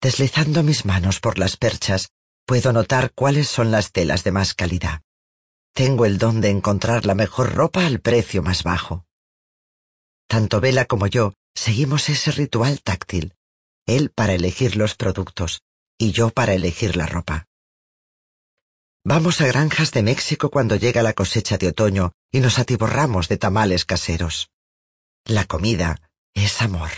Deslizando 0.00 0.62
mis 0.62 0.84
manos 0.84 1.20
por 1.20 1.38
las 1.38 1.56
perchas, 1.56 2.10
puedo 2.46 2.72
notar 2.72 3.12
cuáles 3.14 3.48
son 3.48 3.70
las 3.70 3.92
telas 3.92 4.22
de 4.24 4.32
más 4.32 4.54
calidad. 4.54 5.02
Tengo 5.74 6.06
el 6.06 6.18
don 6.18 6.40
de 6.40 6.50
encontrar 6.50 7.04
la 7.04 7.14
mejor 7.14 7.54
ropa 7.54 7.86
al 7.86 8.00
precio 8.00 8.42
más 8.42 8.62
bajo. 8.62 9.06
Tanto 10.28 10.60
Vela 10.60 10.84
como 10.84 11.06
yo 11.06 11.34
seguimos 11.54 12.08
ese 12.08 12.30
ritual 12.30 12.80
táctil, 12.82 13.34
él 13.86 14.10
para 14.10 14.34
elegir 14.34 14.76
los 14.76 14.94
productos 14.94 15.62
y 15.98 16.12
yo 16.12 16.30
para 16.30 16.54
elegir 16.54 16.96
la 16.96 17.06
ropa. 17.06 17.46
Vamos 19.04 19.40
a 19.40 19.46
granjas 19.46 19.90
de 19.92 20.02
México 20.02 20.50
cuando 20.50 20.76
llega 20.76 21.02
la 21.02 21.14
cosecha 21.14 21.56
de 21.56 21.68
otoño 21.68 22.12
y 22.30 22.40
nos 22.40 22.58
atiborramos 22.58 23.28
de 23.28 23.38
tamales 23.38 23.84
caseros. 23.84 24.50
La 25.28 25.44
comida 25.44 26.00
es 26.32 26.62
amor. 26.62 26.88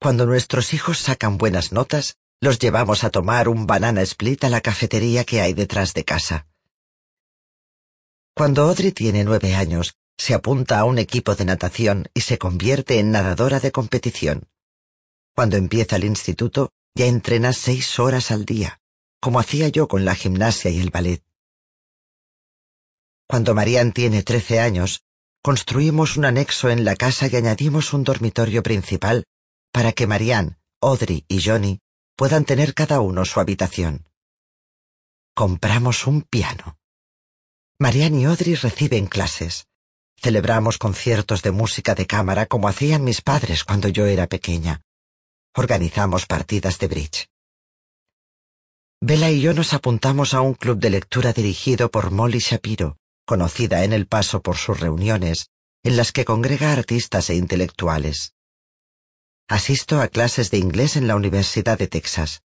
Cuando 0.00 0.26
nuestros 0.26 0.74
hijos 0.74 0.98
sacan 0.98 1.38
buenas 1.38 1.70
notas, 1.70 2.16
los 2.40 2.58
llevamos 2.58 3.04
a 3.04 3.10
tomar 3.10 3.48
un 3.48 3.64
banana 3.64 4.02
split 4.02 4.42
a 4.42 4.48
la 4.48 4.60
cafetería 4.60 5.22
que 5.22 5.40
hay 5.40 5.52
detrás 5.52 5.94
de 5.94 6.04
casa. 6.04 6.48
Cuando 8.34 8.64
Audrey 8.64 8.90
tiene 8.90 9.22
nueve 9.22 9.54
años, 9.54 9.94
se 10.18 10.34
apunta 10.34 10.80
a 10.80 10.84
un 10.84 10.98
equipo 10.98 11.36
de 11.36 11.44
natación 11.44 12.08
y 12.12 12.22
se 12.22 12.38
convierte 12.38 12.98
en 12.98 13.12
nadadora 13.12 13.60
de 13.60 13.70
competición. 13.70 14.48
Cuando 15.36 15.56
empieza 15.56 15.94
el 15.94 16.02
instituto, 16.02 16.72
ya 16.96 17.06
entrena 17.06 17.52
seis 17.52 18.00
horas 18.00 18.32
al 18.32 18.44
día, 18.44 18.80
como 19.20 19.38
hacía 19.38 19.68
yo 19.68 19.86
con 19.86 20.04
la 20.04 20.16
gimnasia 20.16 20.72
y 20.72 20.80
el 20.80 20.90
ballet. 20.90 21.22
Cuando 23.28 23.54
Marianne 23.54 23.92
tiene 23.92 24.24
trece 24.24 24.58
años, 24.58 25.04
construimos 25.42 26.16
un 26.16 26.24
anexo 26.24 26.70
en 26.70 26.84
la 26.84 26.96
casa 26.96 27.26
y 27.26 27.36
añadimos 27.36 27.92
un 27.92 28.04
dormitorio 28.04 28.62
principal 28.62 29.24
para 29.72 29.92
que 29.92 30.06
Marianne, 30.06 30.56
Audrey 30.80 31.24
y 31.28 31.42
Johnny 31.42 31.80
puedan 32.16 32.44
tener 32.44 32.74
cada 32.74 33.00
uno 33.00 33.24
su 33.24 33.40
habitación. 33.40 34.06
Compramos 35.34 36.06
un 36.06 36.22
piano. 36.22 36.76
Marianne 37.78 38.20
y 38.20 38.24
Audrey 38.24 38.54
reciben 38.54 39.06
clases. 39.06 39.66
Celebramos 40.16 40.76
conciertos 40.76 41.42
de 41.42 41.50
música 41.50 41.94
de 41.94 42.06
cámara 42.06 42.46
como 42.46 42.68
hacían 42.68 43.04
mis 43.04 43.22
padres 43.22 43.64
cuando 43.64 43.88
yo 43.88 44.06
era 44.06 44.26
pequeña 44.26 44.82
organizamos 45.54 46.26
partidas 46.26 46.78
de 46.78 46.86
bridge. 46.88 47.28
Bella 49.00 49.30
y 49.30 49.40
yo 49.40 49.54
nos 49.54 49.72
apuntamos 49.72 50.34
a 50.34 50.40
un 50.42 50.54
club 50.54 50.78
de 50.78 50.90
lectura 50.90 51.32
dirigido 51.32 51.90
por 51.90 52.10
Molly 52.10 52.38
Shapiro, 52.38 52.96
conocida 53.30 53.84
en 53.84 53.92
El 53.92 54.08
Paso 54.08 54.42
por 54.42 54.56
sus 54.56 54.80
reuniones, 54.80 55.50
en 55.84 55.96
las 55.96 56.10
que 56.10 56.24
congrega 56.24 56.72
artistas 56.72 57.30
e 57.30 57.36
intelectuales. 57.36 58.34
Asisto 59.46 60.00
a 60.00 60.08
clases 60.08 60.50
de 60.50 60.58
inglés 60.58 60.96
en 60.96 61.06
la 61.06 61.14
Universidad 61.14 61.78
de 61.78 61.86
Texas. 61.86 62.42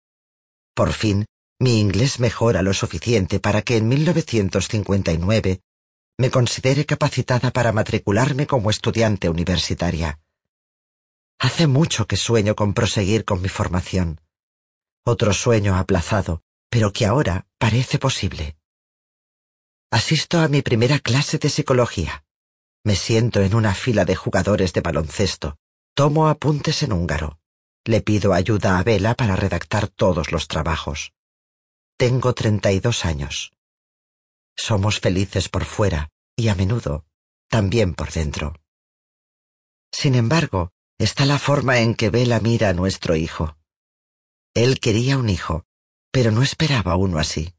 Por 0.75 0.93
fin, 0.93 1.25
mi 1.59 1.81
inglés 1.81 2.21
mejora 2.21 2.61
lo 2.61 2.75
suficiente 2.75 3.41
para 3.41 3.63
que 3.63 3.79
en 3.79 3.89
1959 3.89 5.63
me 6.19 6.31
considere 6.31 6.85
capacitada 6.85 7.51
para 7.51 7.73
matricularme 7.73 8.47
como 8.47 8.69
estudiante 8.69 9.31
universitaria. 9.31 10.21
Hace 11.39 11.67
mucho 11.67 12.07
que 12.07 12.19
sueño 12.19 12.55
con 12.55 12.75
proseguir 12.75 13.25
con 13.25 13.41
mi 13.41 13.49
formación. 13.49 14.21
Otro 15.03 15.33
sueño 15.33 15.77
aplazado, 15.77 16.43
pero 16.69 16.93
que 16.93 17.07
ahora 17.07 17.47
parece 17.57 17.99
posible. 17.99 18.59
Asisto 19.95 20.41
a 20.41 20.49
mi 20.49 20.61
primera 20.61 20.99
clase 20.99 21.39
de 21.39 21.49
psicología. 21.49 22.25
Me 22.83 22.97
siento 22.97 23.43
en 23.43 23.55
una 23.55 23.77
fila 23.77 24.05
de 24.05 24.17
jugadores 24.17 24.73
de 24.73 24.81
baloncesto. 24.81 25.57
Tomo 25.95 26.27
apuntes 26.27 26.83
en 26.83 26.93
húngaro. 26.93 27.39
Le 27.85 28.01
pido 28.01 28.35
ayuda 28.35 28.77
a 28.77 28.83
Vela 28.83 29.15
para 29.15 29.37
redactar 29.37 29.87
todos 29.87 30.33
los 30.33 30.49
trabajos. 30.49 31.13
Tengo 31.97 32.35
treinta 32.35 32.73
y 32.73 32.81
dos 32.81 33.05
años. 33.05 33.53
Somos 34.57 34.99
felices 34.99 35.49
por 35.49 35.65
fuera 35.65 36.11
y 36.35 36.49
a 36.49 36.57
menudo 36.57 37.07
también 37.49 37.95
por 37.95 38.11
dentro. 38.11 38.53
Sin 39.93 40.17
embargo, 40.17 40.73
está 40.99 41.25
la 41.25 41.39
forma 41.39 41.79
en 41.79 41.95
que 41.95 42.11
Bella 42.11 42.41
mira 42.41 42.71
a 42.71 42.75
nuestro 42.75 43.15
hijo. 43.15 43.57
Él 44.55 44.81
quería 44.81 45.19
un 45.19 45.29
hijo, 45.29 45.67
pero 46.11 46.33
no 46.33 46.43
esperaba 46.43 46.97
uno 46.97 47.21
así. 47.21 47.55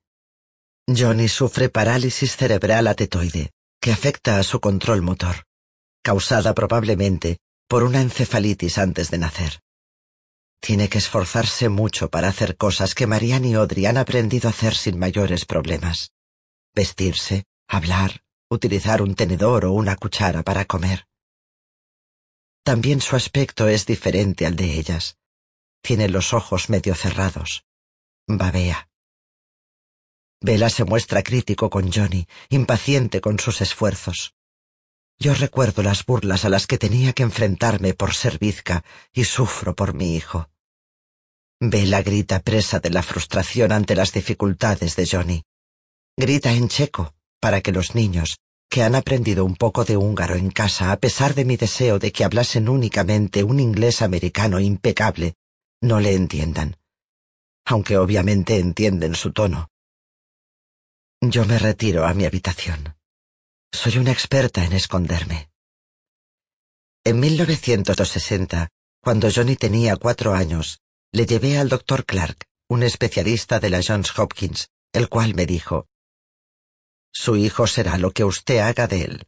Johnny 0.87 1.27
sufre 1.27 1.69
parálisis 1.69 2.35
cerebral 2.35 2.87
atetoide, 2.87 3.51
que 3.81 3.91
afecta 3.91 4.37
a 4.37 4.43
su 4.43 4.59
control 4.59 5.01
motor, 5.01 5.45
causada 6.03 6.53
probablemente 6.53 7.39
por 7.67 7.83
una 7.83 8.01
encefalitis 8.01 8.77
antes 8.77 9.09
de 9.09 9.17
nacer. 9.17 9.61
Tiene 10.61 10.87
que 10.87 10.99
esforzarse 10.99 11.69
mucho 11.69 12.09
para 12.09 12.27
hacer 12.27 12.55
cosas 12.55 12.93
que 12.93 13.07
Marianne 13.07 13.49
y 13.49 13.53
Audrey 13.55 13.87
han 13.87 13.97
aprendido 13.97 14.47
a 14.47 14.51
hacer 14.51 14.75
sin 14.75 14.99
mayores 14.99 15.45
problemas. 15.45 16.11
Vestirse, 16.75 17.45
hablar, 17.67 18.21
utilizar 18.49 19.01
un 19.01 19.15
tenedor 19.15 19.65
o 19.65 19.73
una 19.73 19.95
cuchara 19.95 20.43
para 20.43 20.65
comer. 20.65 21.07
También 22.63 23.01
su 23.01 23.15
aspecto 23.15 23.67
es 23.67 23.85
diferente 23.85 24.45
al 24.45 24.55
de 24.55 24.73
ellas. 24.79 25.17
Tiene 25.81 26.09
los 26.09 26.33
ojos 26.33 26.69
medio 26.69 26.95
cerrados. 26.95 27.63
Babea. 28.27 28.87
Vela 30.41 30.69
se 30.69 30.83
muestra 30.83 31.23
crítico 31.23 31.69
con 31.69 31.91
Johnny, 31.91 32.27
impaciente 32.49 33.21
con 33.21 33.39
sus 33.39 33.61
esfuerzos. 33.61 34.33
Yo 35.17 35.33
recuerdo 35.33 35.81
las 35.81 36.05
burlas 36.05 36.45
a 36.45 36.49
las 36.49 36.67
que 36.67 36.77
tenía 36.77 37.13
que 37.13 37.23
enfrentarme 37.23 37.93
por 37.93 38.13
ser 38.13 38.37
bizca 38.37 38.83
y 39.13 39.23
sufro 39.23 39.75
por 39.75 39.93
mi 39.93 40.15
hijo. 40.15 40.49
Vela 41.59 42.01
grita 42.01 42.41
presa 42.41 42.79
de 42.79 42.89
la 42.89 43.01
frustración 43.01 43.71
ante 43.71 43.95
las 43.95 44.11
dificultades 44.11 44.95
de 44.95 45.07
Johnny. 45.07 45.43
Grita 46.17 46.51
en 46.51 46.67
checo 46.67 47.13
para 47.39 47.61
que 47.61 47.71
los 47.71 47.95
niños, 47.95 48.39
que 48.69 48.83
han 48.83 48.95
aprendido 48.95 49.45
un 49.45 49.55
poco 49.55 49.85
de 49.85 49.97
húngaro 49.97 50.35
en 50.35 50.49
casa 50.49 50.91
a 50.91 50.97
pesar 50.97 51.35
de 51.35 51.45
mi 51.45 51.57
deseo 51.57 51.99
de 51.99 52.11
que 52.11 52.23
hablasen 52.23 52.67
únicamente 52.67 53.43
un 53.43 53.59
inglés 53.59 54.01
americano 54.01 54.59
impecable, 54.59 55.35
no 55.81 55.99
le 55.99 56.13
entiendan. 56.13 56.75
aunque 57.65 57.97
obviamente 57.97 58.59
entienden 58.59 59.15
su 59.15 59.31
tono. 59.31 59.69
Yo 61.31 61.43
me 61.45 61.57
retiro 61.57 62.05
a 62.05 62.13
mi 62.13 62.25
habitación. 62.25 62.95
Soy 63.71 63.97
una 63.97 64.11
experta 64.11 64.63
en 64.63 64.73
esconderme. 64.73 65.49
En 67.03 67.19
1960, 67.19 68.69
cuando 69.01 69.29
Johnny 69.33 69.55
tenía 69.55 69.95
cuatro 69.95 70.33
años, 70.33 70.81
le 71.11 71.25
llevé 71.25 71.57
al 71.57 71.69
doctor 71.69 72.05
Clark, 72.05 72.45
un 72.69 72.83
especialista 72.83 73.59
de 73.59 73.69
la 73.69 73.81
Johns 73.85 74.17
Hopkins, 74.17 74.69
el 74.93 75.09
cual 75.09 75.33
me 75.33 75.45
dijo, 75.45 75.87
Su 77.11 77.37
hijo 77.37 77.65
será 77.65 77.97
lo 77.97 78.11
que 78.11 78.23
usted 78.23 78.59
haga 78.59 78.87
de 78.87 79.01
él. 79.01 79.27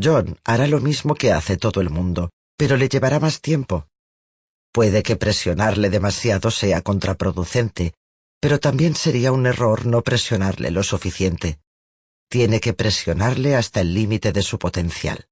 John 0.00 0.38
hará 0.44 0.68
lo 0.68 0.80
mismo 0.80 1.14
que 1.14 1.32
hace 1.32 1.56
todo 1.56 1.80
el 1.80 1.90
mundo, 1.90 2.30
pero 2.56 2.76
le 2.76 2.88
llevará 2.88 3.18
más 3.18 3.40
tiempo. 3.40 3.88
Puede 4.72 5.02
que 5.02 5.16
presionarle 5.16 5.90
demasiado 5.90 6.50
sea 6.50 6.82
contraproducente, 6.82 7.94
pero 8.42 8.58
también 8.58 8.96
sería 8.96 9.30
un 9.30 9.46
error 9.46 9.86
no 9.86 10.02
presionarle 10.02 10.72
lo 10.72 10.82
suficiente. 10.82 11.60
Tiene 12.28 12.58
que 12.58 12.72
presionarle 12.72 13.54
hasta 13.54 13.80
el 13.80 13.94
límite 13.94 14.32
de 14.32 14.42
su 14.42 14.58
potencial. 14.58 15.28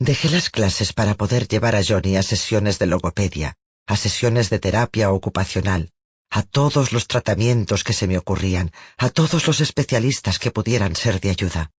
Dejé 0.00 0.30
las 0.30 0.50
clases 0.50 0.92
para 0.92 1.14
poder 1.14 1.46
llevar 1.46 1.76
a 1.76 1.84
Johnny 1.84 2.16
a 2.16 2.24
sesiones 2.24 2.80
de 2.80 2.86
logopedia, 2.86 3.54
a 3.86 3.96
sesiones 3.96 4.50
de 4.50 4.58
terapia 4.58 5.12
ocupacional, 5.12 5.92
a 6.28 6.42
todos 6.42 6.92
los 6.92 7.06
tratamientos 7.06 7.84
que 7.84 7.92
se 7.92 8.08
me 8.08 8.18
ocurrían, 8.18 8.72
a 8.98 9.10
todos 9.10 9.46
los 9.46 9.60
especialistas 9.60 10.40
que 10.40 10.50
pudieran 10.50 10.96
ser 10.96 11.20
de 11.20 11.30
ayuda. 11.30 11.70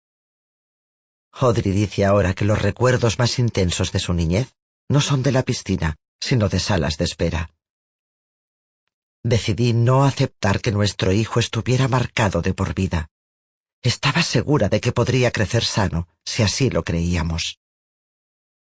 Audrey 1.32 1.72
dice 1.72 2.04
ahora 2.04 2.32
que 2.32 2.44
los 2.44 2.62
recuerdos 2.62 3.18
más 3.18 3.40
intensos 3.40 3.90
de 3.90 3.98
su 3.98 4.14
niñez 4.14 4.54
no 4.88 5.00
son 5.00 5.24
de 5.24 5.32
la 5.32 5.42
piscina, 5.42 5.96
sino 6.20 6.48
de 6.48 6.60
salas 6.60 6.96
de 6.96 7.06
espera. 7.06 7.50
Decidí 9.24 9.72
no 9.72 10.04
aceptar 10.04 10.60
que 10.60 10.72
nuestro 10.72 11.12
hijo 11.12 11.38
estuviera 11.38 11.86
marcado 11.86 12.42
de 12.42 12.54
por 12.54 12.74
vida. 12.74 13.08
Estaba 13.80 14.22
segura 14.22 14.68
de 14.68 14.80
que 14.80 14.92
podría 14.92 15.30
crecer 15.30 15.64
sano, 15.64 16.08
si 16.24 16.42
así 16.42 16.70
lo 16.70 16.82
creíamos. 16.82 17.58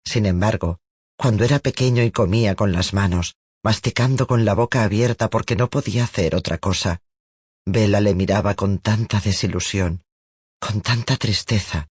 Sin 0.05 0.25
embargo, 0.25 0.79
cuando 1.17 1.45
era 1.45 1.59
pequeño 1.59 2.03
y 2.03 2.11
comía 2.11 2.55
con 2.55 2.73
las 2.73 2.93
manos, 2.93 3.35
masticando 3.63 4.27
con 4.27 4.43
la 4.43 4.53
boca 4.53 4.83
abierta 4.83 5.29
porque 5.29 5.55
no 5.55 5.69
podía 5.69 6.03
hacer 6.03 6.35
otra 6.35 6.57
cosa, 6.57 7.01
Vela 7.65 8.01
le 8.01 8.13
miraba 8.13 8.55
con 8.55 8.79
tanta 8.79 9.21
desilusión, 9.21 10.03
con 10.59 10.81
tanta 10.81 11.15
tristeza, 11.15 11.87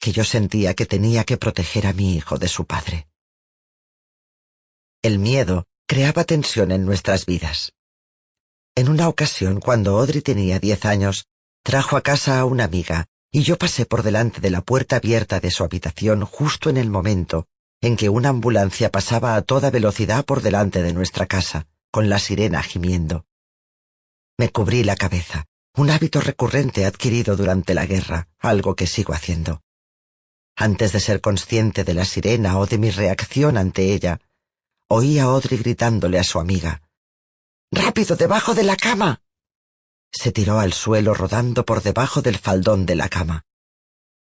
que 0.00 0.10
yo 0.10 0.24
sentía 0.24 0.74
que 0.74 0.86
tenía 0.86 1.22
que 1.22 1.36
proteger 1.36 1.86
a 1.86 1.92
mi 1.92 2.16
hijo 2.16 2.38
de 2.38 2.48
su 2.48 2.66
padre. 2.66 3.06
El 5.02 5.20
miedo 5.20 5.66
creaba 5.86 6.24
tensión 6.24 6.72
en 6.72 6.84
nuestras 6.84 7.26
vidas. 7.26 7.75
En 8.76 8.90
una 8.90 9.08
ocasión, 9.08 9.58
cuando 9.58 9.98
Audrey 9.98 10.20
tenía 10.20 10.58
diez 10.58 10.84
años, 10.84 11.26
trajo 11.64 11.96
a 11.96 12.02
casa 12.02 12.38
a 12.38 12.44
una 12.44 12.64
amiga, 12.64 13.06
y 13.32 13.42
yo 13.42 13.56
pasé 13.56 13.86
por 13.86 14.02
delante 14.02 14.40
de 14.40 14.50
la 14.50 14.60
puerta 14.60 14.96
abierta 14.96 15.40
de 15.40 15.50
su 15.50 15.64
habitación 15.64 16.24
justo 16.24 16.70
en 16.70 16.76
el 16.76 16.90
momento 16.90 17.48
en 17.80 17.96
que 17.96 18.08
una 18.08 18.30
ambulancia 18.30 18.90
pasaba 18.90 19.36
a 19.36 19.42
toda 19.42 19.70
velocidad 19.70 20.24
por 20.24 20.42
delante 20.42 20.82
de 20.82 20.92
nuestra 20.92 21.26
casa, 21.26 21.66
con 21.90 22.08
la 22.08 22.18
sirena 22.18 22.62
gimiendo. 22.62 23.26
Me 24.38 24.50
cubrí 24.50 24.84
la 24.84 24.96
cabeza, 24.96 25.46
un 25.74 25.90
hábito 25.90 26.20
recurrente 26.20 26.84
adquirido 26.84 27.36
durante 27.36 27.74
la 27.74 27.86
guerra, 27.86 28.28
algo 28.38 28.74
que 28.74 28.86
sigo 28.86 29.14
haciendo. 29.14 29.62
Antes 30.56 30.92
de 30.92 31.00
ser 31.00 31.20
consciente 31.20 31.84
de 31.84 31.94
la 31.94 32.04
sirena 32.04 32.58
o 32.58 32.66
de 32.66 32.78
mi 32.78 32.90
reacción 32.90 33.56
ante 33.56 33.92
ella, 33.92 34.20
oí 34.88 35.18
a 35.18 35.24
Audrey 35.24 35.58
gritándole 35.58 36.18
a 36.18 36.24
su 36.24 36.40
amiga. 36.40 36.82
¡Rápido, 37.70 38.16
debajo 38.16 38.54
de 38.54 38.62
la 38.62 38.76
cama! 38.76 39.22
Se 40.12 40.32
tiró 40.32 40.60
al 40.60 40.72
suelo 40.72 41.14
rodando 41.14 41.64
por 41.64 41.82
debajo 41.82 42.22
del 42.22 42.38
faldón 42.38 42.86
de 42.86 42.94
la 42.94 43.08
cama. 43.08 43.44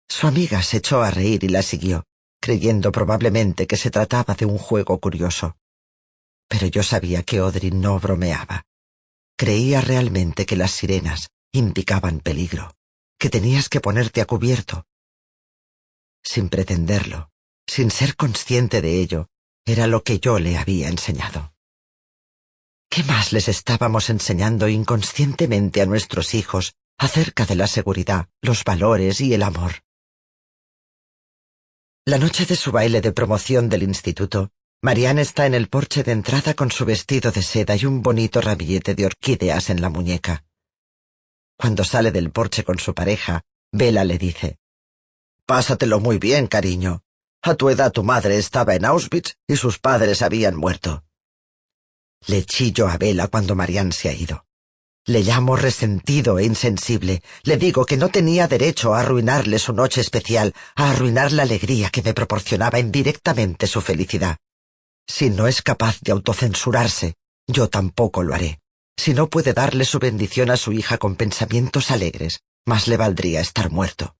Su 0.08 0.26
amiga 0.26 0.62
se 0.62 0.78
echó 0.78 1.02
a 1.02 1.10
reír 1.10 1.44
y 1.44 1.48
la 1.48 1.62
siguió, 1.62 2.04
creyendo 2.40 2.90
probablemente 2.90 3.66
que 3.66 3.76
se 3.76 3.90
trataba 3.90 4.34
de 4.34 4.46
un 4.46 4.58
juego 4.58 4.98
curioso. 4.98 5.56
Pero 6.48 6.66
yo 6.66 6.82
sabía 6.82 7.22
que 7.22 7.38
Audrey 7.38 7.70
no 7.70 7.98
bromeaba. 7.98 8.64
Creía 9.36 9.80
realmente 9.80 10.46
que 10.46 10.56
las 10.56 10.72
sirenas 10.72 11.30
indicaban 11.52 12.20
peligro, 12.20 12.74
que 13.18 13.30
tenías 13.30 13.68
que 13.68 13.80
ponerte 13.80 14.20
a 14.20 14.26
cubierto, 14.26 14.84
sin 16.24 16.48
pretenderlo, 16.48 17.30
sin 17.66 17.90
ser 17.90 18.16
consciente 18.16 18.80
de 18.80 19.00
ello, 19.00 19.28
era 19.66 19.86
lo 19.86 20.02
que 20.02 20.18
yo 20.18 20.38
le 20.38 20.56
había 20.56 20.88
enseñado. 20.88 21.53
¿Qué 22.94 23.02
más 23.02 23.32
les 23.32 23.48
estábamos 23.48 24.08
enseñando 24.08 24.68
inconscientemente 24.68 25.82
a 25.82 25.86
nuestros 25.86 26.32
hijos 26.32 26.76
acerca 26.96 27.44
de 27.44 27.56
la 27.56 27.66
seguridad, 27.66 28.28
los 28.40 28.62
valores 28.62 29.20
y 29.20 29.34
el 29.34 29.42
amor? 29.42 29.82
La 32.04 32.18
noche 32.18 32.46
de 32.46 32.54
su 32.54 32.70
baile 32.70 33.00
de 33.00 33.10
promoción 33.10 33.68
del 33.68 33.82
instituto, 33.82 34.52
Marianne 34.80 35.22
está 35.22 35.44
en 35.46 35.54
el 35.54 35.68
porche 35.68 36.04
de 36.04 36.12
entrada 36.12 36.54
con 36.54 36.70
su 36.70 36.84
vestido 36.84 37.32
de 37.32 37.42
seda 37.42 37.74
y 37.74 37.84
un 37.84 38.00
bonito 38.00 38.40
ramillete 38.40 38.94
de 38.94 39.06
orquídeas 39.06 39.70
en 39.70 39.80
la 39.80 39.88
muñeca. 39.88 40.44
Cuando 41.56 41.82
sale 41.82 42.12
del 42.12 42.30
porche 42.30 42.62
con 42.62 42.78
su 42.78 42.94
pareja, 42.94 43.42
Bella 43.72 44.04
le 44.04 44.18
dice, 44.18 44.58
Pásatelo 45.46 45.98
muy 45.98 46.18
bien, 46.18 46.46
cariño. 46.46 47.02
A 47.42 47.56
tu 47.56 47.70
edad 47.70 47.90
tu 47.90 48.04
madre 48.04 48.38
estaba 48.38 48.76
en 48.76 48.84
Auschwitz 48.84 49.34
y 49.48 49.56
sus 49.56 49.80
padres 49.80 50.22
habían 50.22 50.54
muerto. 50.54 51.02
Le 52.26 52.44
chillo 52.44 52.88
a 52.88 52.96
Vela 52.96 53.28
cuando 53.28 53.54
Marianne 53.54 53.92
se 53.92 54.08
ha 54.08 54.12
ido. 54.12 54.46
Le 55.06 55.20
llamo 55.20 55.56
resentido 55.56 56.38
e 56.38 56.44
insensible. 56.44 57.22
Le 57.42 57.58
digo 57.58 57.84
que 57.84 57.98
no 57.98 58.08
tenía 58.08 58.48
derecho 58.48 58.94
a 58.94 59.00
arruinarle 59.00 59.58
su 59.58 59.74
noche 59.74 60.00
especial, 60.00 60.54
a 60.74 60.90
arruinar 60.90 61.32
la 61.32 61.42
alegría 61.42 61.90
que 61.90 62.02
me 62.02 62.14
proporcionaba 62.14 62.78
indirectamente 62.78 63.66
su 63.66 63.82
felicidad. 63.82 64.38
Si 65.06 65.28
no 65.28 65.46
es 65.46 65.60
capaz 65.60 66.00
de 66.00 66.12
autocensurarse, 66.12 67.16
yo 67.46 67.68
tampoco 67.68 68.22
lo 68.22 68.34
haré. 68.34 68.60
Si 68.96 69.12
no 69.12 69.28
puede 69.28 69.52
darle 69.52 69.84
su 69.84 69.98
bendición 69.98 70.50
a 70.50 70.56
su 70.56 70.72
hija 70.72 70.96
con 70.96 71.16
pensamientos 71.16 71.90
alegres, 71.90 72.40
más 72.64 72.88
le 72.88 72.96
valdría 72.96 73.40
estar 73.40 73.70
muerto. 73.70 74.16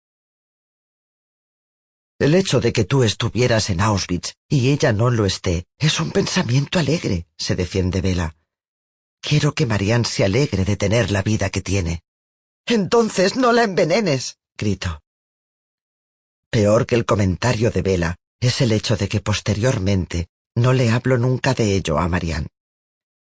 El 2.18 2.37
hecho 2.37 2.61
de 2.61 2.72
que 2.72 2.85
tú 2.85 3.03
estuvieras 3.03 3.70
en 3.70 3.81
Auschwitz 3.81 4.35
y 4.48 4.70
ella 4.70 4.92
no 4.92 5.11
lo 5.11 5.27
esté 5.27 5.66
es 5.79 5.98
un 5.98 6.12
pensamiento 6.12 6.79
alegre, 6.79 7.27
se 7.37 7.57
defiende 7.57 8.00
Vela. 8.00 8.37
Quiero 9.20 9.53
que 9.53 9.66
Marianne 9.66 10.05
se 10.05 10.24
alegre 10.24 10.64
de 10.64 10.77
tener 10.77 11.11
la 11.11 11.22
vida 11.22 11.50
que 11.50 11.61
tiene. 11.61 12.03
Entonces 12.66 13.35
no 13.35 13.53
la 13.53 13.64
envenenes, 13.64 14.38
grito. 14.57 15.03
Peor 16.50 16.87
que 16.87 16.94
el 16.94 17.05
comentario 17.05 17.72
de 17.72 17.83
Vela 17.83 18.16
es 18.38 18.61
el 18.61 18.70
hecho 18.70 18.96
de 18.96 19.09
que 19.09 19.20
posteriormente 19.20 20.29
no 20.55 20.72
le 20.72 20.90
hablo 20.90 21.18
nunca 21.18 21.53
de 21.53 21.74
ello 21.74 21.98
a 21.98 22.07
Marianne. 22.07 22.46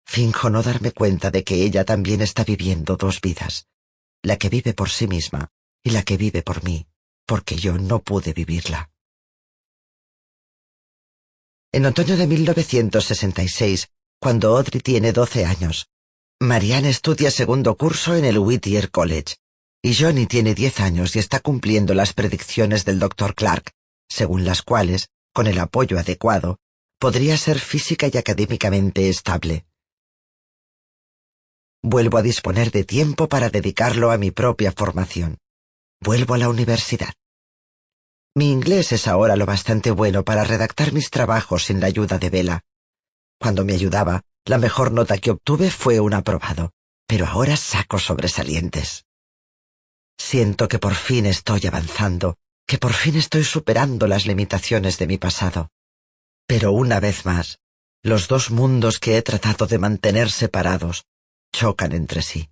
Finjo 0.05 0.49
no 0.49 0.63
darme 0.63 0.93
cuenta 0.93 1.31
de 1.31 1.43
que 1.43 1.63
ella 1.65 1.83
también 1.83 2.21
está 2.21 2.45
viviendo 2.45 2.95
dos 2.95 3.19
vidas, 3.19 3.67
la 4.23 4.37
que 4.37 4.47
vive 4.47 4.73
por 4.73 4.89
sí 4.89 5.05
misma 5.05 5.49
y 5.83 5.89
la 5.89 6.03
que 6.03 6.15
vive 6.15 6.43
por 6.43 6.63
mí 6.63 6.87
porque 7.29 7.57
yo 7.57 7.77
no 7.77 7.99
pude 7.99 8.33
vivirla. 8.33 8.89
En 11.71 11.85
otoño 11.85 12.17
de 12.17 12.25
1966, 12.25 13.89
cuando 14.19 14.57
Audrey 14.57 14.81
tiene 14.81 15.13
12 15.13 15.45
años, 15.45 15.89
Marianne 16.41 16.89
estudia 16.89 17.29
segundo 17.29 17.77
curso 17.77 18.15
en 18.15 18.25
el 18.25 18.39
Whittier 18.39 18.89
College, 18.89 19.35
y 19.83 19.93
Johnny 19.93 20.25
tiene 20.25 20.55
10 20.55 20.79
años 20.79 21.15
y 21.15 21.19
está 21.19 21.39
cumpliendo 21.39 21.93
las 21.93 22.13
predicciones 22.13 22.83
del 22.83 22.97
Dr. 22.97 23.35
Clark, 23.35 23.73
según 24.09 24.43
las 24.43 24.63
cuales, 24.63 25.09
con 25.31 25.45
el 25.45 25.59
apoyo 25.59 25.99
adecuado, 25.99 26.57
podría 26.97 27.37
ser 27.37 27.59
física 27.59 28.09
y 28.11 28.17
académicamente 28.17 29.07
estable. 29.07 29.67
Vuelvo 31.83 32.17
a 32.17 32.23
disponer 32.23 32.71
de 32.71 32.85
tiempo 32.85 33.29
para 33.29 33.51
dedicarlo 33.51 34.09
a 34.09 34.17
mi 34.17 34.31
propia 34.31 34.71
formación. 34.71 35.37
Vuelvo 36.01 36.35
a 36.35 36.37
la 36.37 36.49
universidad. 36.49 37.13
Mi 38.33 38.51
inglés 38.51 38.93
es 38.93 39.07
ahora 39.07 39.35
lo 39.35 39.45
bastante 39.45 39.91
bueno 39.91 40.23
para 40.23 40.45
redactar 40.45 40.93
mis 40.93 41.09
trabajos 41.09 41.65
sin 41.65 41.81
la 41.81 41.87
ayuda 41.87 42.17
de 42.17 42.29
Vela. 42.29 42.61
Cuando 43.37 43.65
me 43.65 43.73
ayudaba, 43.73 44.21
la 44.45 44.57
mejor 44.57 44.91
nota 44.91 45.17
que 45.17 45.31
obtuve 45.31 45.69
fue 45.69 45.99
un 45.99 46.13
aprobado, 46.13 46.71
pero 47.05 47.25
ahora 47.25 47.57
saco 47.57 47.99
sobresalientes. 47.99 49.05
Siento 50.17 50.67
que 50.67 50.79
por 50.79 50.95
fin 50.95 51.25
estoy 51.25 51.67
avanzando, 51.67 52.37
que 52.65 52.77
por 52.77 52.93
fin 52.93 53.15
estoy 53.15 53.43
superando 53.43 54.07
las 54.07 54.25
limitaciones 54.25 54.97
de 54.99 55.07
mi 55.07 55.17
pasado. 55.17 55.69
Pero 56.47 56.71
una 56.71 56.99
vez 56.99 57.25
más, 57.25 57.59
los 58.03 58.27
dos 58.29 58.51
mundos 58.51 58.99
que 58.99 59.17
he 59.17 59.21
tratado 59.21 59.67
de 59.67 59.79
mantener 59.79 60.31
separados 60.31 61.05
chocan 61.51 61.91
entre 61.91 62.21
sí. 62.21 62.49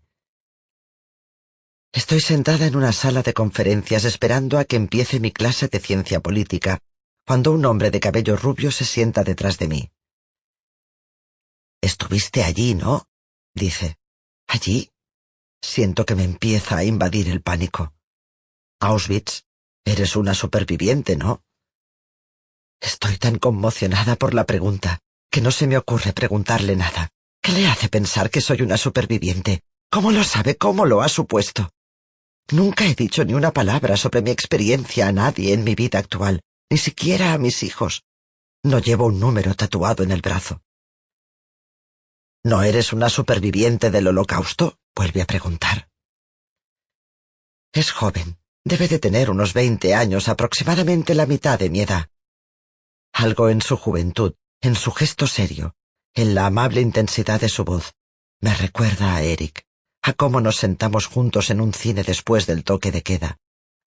Estoy 1.93 2.19
sentada 2.21 2.67
en 2.67 2.75
una 2.75 2.91
sala 2.91 3.23
de 3.23 3.33
conferencias 3.33 4.05
esperando 4.05 4.59
a 4.59 4.65
que 4.65 4.75
empiece 4.75 5.19
mi 5.19 5.31
clase 5.31 5.67
de 5.67 5.79
ciencia 5.79 6.19
política, 6.19 6.79
cuando 7.25 7.51
un 7.51 7.65
hombre 7.65 7.91
de 7.91 7.99
cabello 7.99 8.35
rubio 8.35 8.71
se 8.71 8.85
sienta 8.85 9.23
detrás 9.23 9.57
de 9.57 9.67
mí. 9.67 9.91
Estuviste 11.81 12.43
allí, 12.43 12.75
¿no? 12.75 13.07
dice. 13.53 13.97
¿Allí? 14.47 14.91
Siento 15.61 16.05
que 16.05 16.15
me 16.15 16.23
empieza 16.23 16.77
a 16.77 16.83
invadir 16.83 17.29
el 17.29 17.41
pánico. 17.41 17.93
Auschwitz, 18.79 19.43
eres 19.83 20.15
una 20.15 20.33
superviviente, 20.33 21.15
¿no? 21.15 21.41
Estoy 22.79 23.17
tan 23.17 23.39
conmocionada 23.39 24.15
por 24.15 24.33
la 24.33 24.45
pregunta 24.45 24.99
que 25.31 25.41
no 25.41 25.51
se 25.51 25.67
me 25.67 25.77
ocurre 25.77 26.13
preguntarle 26.13 26.75
nada. 26.75 27.09
¿Qué 27.41 27.51
le 27.51 27.67
hace 27.67 27.89
pensar 27.89 28.29
que 28.29 28.41
soy 28.41 28.61
una 28.61 28.77
superviviente? 28.77 29.61
¿Cómo 29.89 30.11
lo 30.11 30.23
sabe? 30.23 30.55
¿Cómo 30.55 30.85
lo 30.85 31.01
ha 31.01 31.09
supuesto? 31.09 31.71
Nunca 32.51 32.85
he 32.85 32.95
dicho 32.95 33.25
ni 33.25 33.33
una 33.33 33.51
palabra 33.51 33.97
sobre 33.97 34.21
mi 34.21 34.31
experiencia 34.31 35.07
a 35.07 35.11
nadie 35.11 35.53
en 35.53 35.63
mi 35.63 35.75
vida 35.75 35.99
actual, 35.99 36.41
ni 36.69 36.77
siquiera 36.77 37.33
a 37.33 37.37
mis 37.37 37.61
hijos. 37.63 38.03
No 38.63 38.79
llevo 38.79 39.07
un 39.07 39.19
número 39.19 39.53
tatuado 39.53 40.03
en 40.03 40.11
el 40.11 40.21
brazo. 40.21 40.61
¿No 42.43 42.63
eres 42.63 42.93
una 42.93 43.09
superviviente 43.09 43.91
del 43.91 44.07
holocausto? 44.07 44.79
vuelve 44.95 45.21
a 45.21 45.25
preguntar. 45.25 45.89
Es 47.73 47.91
joven. 47.91 48.37
Debe 48.63 48.87
de 48.87 48.99
tener 48.99 49.29
unos 49.29 49.53
veinte 49.53 49.93
años, 49.93 50.27
aproximadamente 50.27 51.15
la 51.15 51.25
mitad 51.25 51.59
de 51.59 51.69
mi 51.69 51.81
edad. 51.81 52.09
Algo 53.13 53.49
en 53.49 53.61
su 53.61 53.77
juventud, 53.77 54.33
en 54.61 54.75
su 54.75 54.91
gesto 54.91 55.27
serio, 55.27 55.75
en 56.13 56.35
la 56.35 56.47
amable 56.47 56.81
intensidad 56.81 57.39
de 57.39 57.47
su 57.47 57.63
voz, 57.63 57.93
me 58.41 58.53
recuerda 58.53 59.15
a 59.15 59.21
Eric, 59.21 59.66
a 60.01 60.13
cómo 60.13 60.41
nos 60.41 60.57
sentamos 60.57 61.05
juntos 61.05 61.49
en 61.49 61.61
un 61.61 61.73
cine 61.73 62.03
después 62.03 62.47
del 62.47 62.63
toque 62.63 62.91
de 62.91 63.03
queda, 63.03 63.37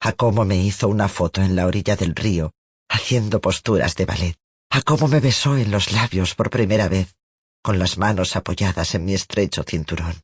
a 0.01 0.13
cómo 0.13 0.45
me 0.45 0.57
hizo 0.57 0.89
una 0.89 1.09
foto 1.09 1.43
en 1.43 1.57
la 1.57 1.67
orilla 1.67 1.97
del 1.97 2.15
río, 2.15 2.53
haciendo 2.89 3.41
posturas 3.41 3.95
de 3.95 4.07
ballet, 4.07 4.37
a 4.71 4.83
cómo 4.83 5.09
me 5.09 5.21
besó 5.21 5.57
en 5.57 5.71
los 5.71 5.93
labios 5.93 6.35
por 6.35 6.51
primera 6.51 6.89
vez, 6.89 7.15
con 7.63 7.79
las 7.79 7.99
manos 7.99 8.37
apoyadas 8.37 8.95
en 8.95 9.05
mi 9.05 9.15
estrecho 9.15 9.63
cinturón. 9.63 10.21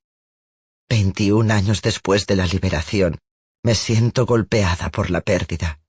Veintiún 0.89 1.51
años 1.51 1.83
después 1.83 2.27
de 2.27 2.37
la 2.37 2.47
liberación, 2.47 3.19
me 3.63 3.75
siento 3.75 4.27
golpeada 4.27 4.91
por 4.91 5.11
la 5.11 5.21
pérdida. 5.21 5.81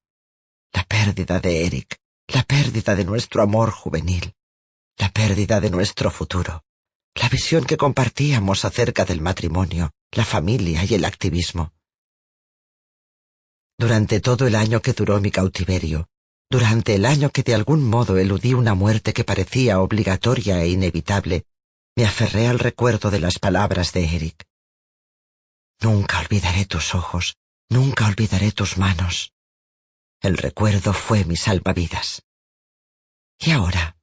La 0.73 0.83
pérdida 0.83 1.39
de 1.39 1.65
Eric, 1.65 1.97
la 2.27 2.43
pérdida 2.43 2.95
de 2.95 3.05
nuestro 3.05 3.41
amor 3.41 3.71
juvenil, 3.71 4.33
la 4.97 5.09
pérdida 5.09 5.59
de 5.61 5.69
nuestro 5.69 6.11
futuro, 6.11 6.63
la 7.17 7.29
visión 7.29 7.65
que 7.65 7.77
compartíamos 7.77 8.65
acerca 8.65 9.05
del 9.05 9.21
matrimonio, 9.21 9.91
la 10.11 10.23
familia 10.25 10.83
y 10.85 10.93
el 10.93 11.05
activismo. 11.05 11.73
Durante 13.77 14.19
todo 14.19 14.47
el 14.47 14.55
año 14.55 14.81
que 14.81 14.93
duró 14.93 15.19
mi 15.19 15.31
cautiverio, 15.31 16.07
durante 16.49 16.95
el 16.95 17.05
año 17.05 17.29
que 17.31 17.43
de 17.43 17.53
algún 17.53 17.83
modo 17.83 18.17
eludí 18.17 18.53
una 18.53 18.73
muerte 18.73 19.13
que 19.13 19.23
parecía 19.23 19.79
obligatoria 19.81 20.61
e 20.61 20.69
inevitable, 20.69 21.45
me 21.95 22.05
aferré 22.05 22.47
al 22.47 22.59
recuerdo 22.59 23.11
de 23.11 23.19
las 23.19 23.39
palabras 23.39 23.91
de 23.93 24.05
Eric. 24.05 24.45
Nunca 25.81 26.19
olvidaré 26.19 26.65
tus 26.65 26.95
ojos, 26.95 27.35
nunca 27.69 28.07
olvidaré 28.07 28.51
tus 28.51 28.77
manos. 28.77 29.33
El 30.21 30.37
recuerdo 30.37 30.93
fue 30.93 31.25
mi 31.25 31.35
salvavidas. 31.35 32.23
Y 33.39 33.51
ahora, 33.51 33.97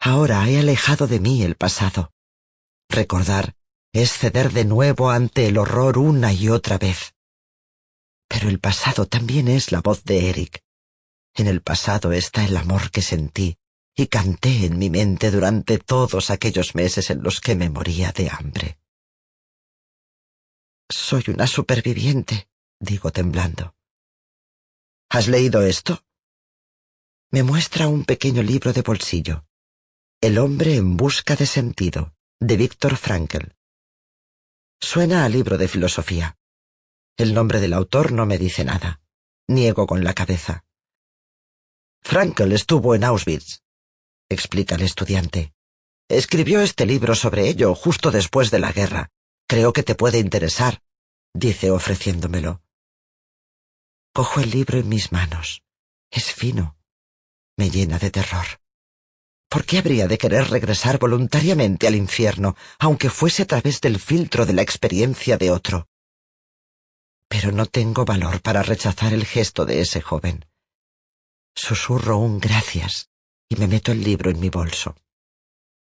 ahora 0.00 0.48
he 0.48 0.58
alejado 0.58 1.06
de 1.06 1.20
mí 1.20 1.42
el 1.42 1.56
pasado. 1.56 2.12
Recordar 2.88 3.54
es 3.92 4.12
ceder 4.12 4.52
de 4.52 4.64
nuevo 4.64 5.10
ante 5.10 5.46
el 5.48 5.58
horror 5.58 5.98
una 5.98 6.32
y 6.32 6.48
otra 6.48 6.78
vez. 6.78 7.14
Pero 8.28 8.48
el 8.48 8.60
pasado 8.60 9.06
también 9.06 9.48
es 9.48 9.72
la 9.72 9.80
voz 9.80 10.04
de 10.04 10.30
Eric. 10.30 10.62
En 11.34 11.46
el 11.46 11.62
pasado 11.62 12.12
está 12.12 12.44
el 12.44 12.56
amor 12.56 12.90
que 12.90 13.02
sentí 13.02 13.58
y 13.94 14.06
canté 14.06 14.66
en 14.66 14.78
mi 14.78 14.90
mente 14.90 15.30
durante 15.30 15.78
todos 15.78 16.30
aquellos 16.30 16.74
meses 16.74 17.10
en 17.10 17.22
los 17.22 17.40
que 17.40 17.54
me 17.54 17.68
moría 17.68 18.12
de 18.12 18.30
hambre. 18.30 18.78
Soy 20.88 21.24
una 21.28 21.46
superviviente, 21.46 22.48
digo 22.78 23.10
temblando. 23.10 23.74
¿Has 25.10 25.28
leído 25.28 25.62
esto? 25.62 26.04
Me 27.30 27.42
muestra 27.42 27.88
un 27.88 28.04
pequeño 28.04 28.42
libro 28.42 28.72
de 28.72 28.82
bolsillo. 28.82 29.46
El 30.20 30.38
hombre 30.38 30.76
en 30.76 30.96
busca 30.96 31.36
de 31.36 31.46
sentido, 31.46 32.14
de 32.40 32.56
Víctor 32.56 32.96
Frankl. 32.96 33.56
Suena 34.80 35.24
a 35.24 35.28
libro 35.28 35.58
de 35.58 35.66
filosofía. 35.66 36.36
El 37.16 37.34
nombre 37.34 37.58
del 37.58 37.72
autor 37.72 38.12
no 38.12 38.26
me 38.26 38.38
dice 38.38 38.64
nada. 38.64 39.00
Niego 39.48 39.88
con 39.88 40.04
la 40.04 40.14
cabeza. 40.14 40.64
Frankl 42.00 42.52
estuvo 42.52 42.94
en 42.94 43.02
Auschwitz, 43.02 43.64
explica 44.28 44.76
el 44.76 44.82
estudiante. 44.82 45.52
Escribió 46.08 46.60
este 46.60 46.86
libro 46.86 47.16
sobre 47.16 47.48
ello 47.48 47.74
justo 47.74 48.12
después 48.12 48.52
de 48.52 48.60
la 48.60 48.70
guerra. 48.70 49.10
Creo 49.48 49.72
que 49.72 49.82
te 49.82 49.96
puede 49.96 50.20
interesar, 50.20 50.82
dice 51.34 51.72
ofreciéndomelo. 51.72 52.62
Cojo 54.14 54.40
el 54.40 54.50
libro 54.50 54.78
en 54.78 54.88
mis 54.88 55.10
manos. 55.10 55.64
Es 56.10 56.32
fino. 56.32 56.78
Me 57.56 57.68
llena 57.68 57.98
de 57.98 58.10
terror. 58.10 58.46
¿Por 59.48 59.64
qué 59.64 59.78
habría 59.78 60.06
de 60.06 60.18
querer 60.18 60.50
regresar 60.50 60.98
voluntariamente 60.98 61.86
al 61.86 61.94
infierno, 61.94 62.54
aunque 62.78 63.08
fuese 63.08 63.44
a 63.44 63.46
través 63.46 63.80
del 63.80 63.98
filtro 63.98 64.44
de 64.44 64.52
la 64.52 64.62
experiencia 64.62 65.38
de 65.38 65.50
otro? 65.50 65.88
Pero 67.28 67.50
no 67.52 67.64
tengo 67.66 68.04
valor 68.04 68.42
para 68.42 68.62
rechazar 68.62 69.14
el 69.14 69.24
gesto 69.24 69.64
de 69.64 69.80
ese 69.80 70.02
joven. 70.02 70.44
Susurro 71.54 72.18
un 72.18 72.40
gracias 72.40 73.08
y 73.48 73.56
me 73.56 73.66
meto 73.66 73.92
el 73.92 74.04
libro 74.04 74.30
en 74.30 74.38
mi 74.38 74.50
bolso, 74.50 74.96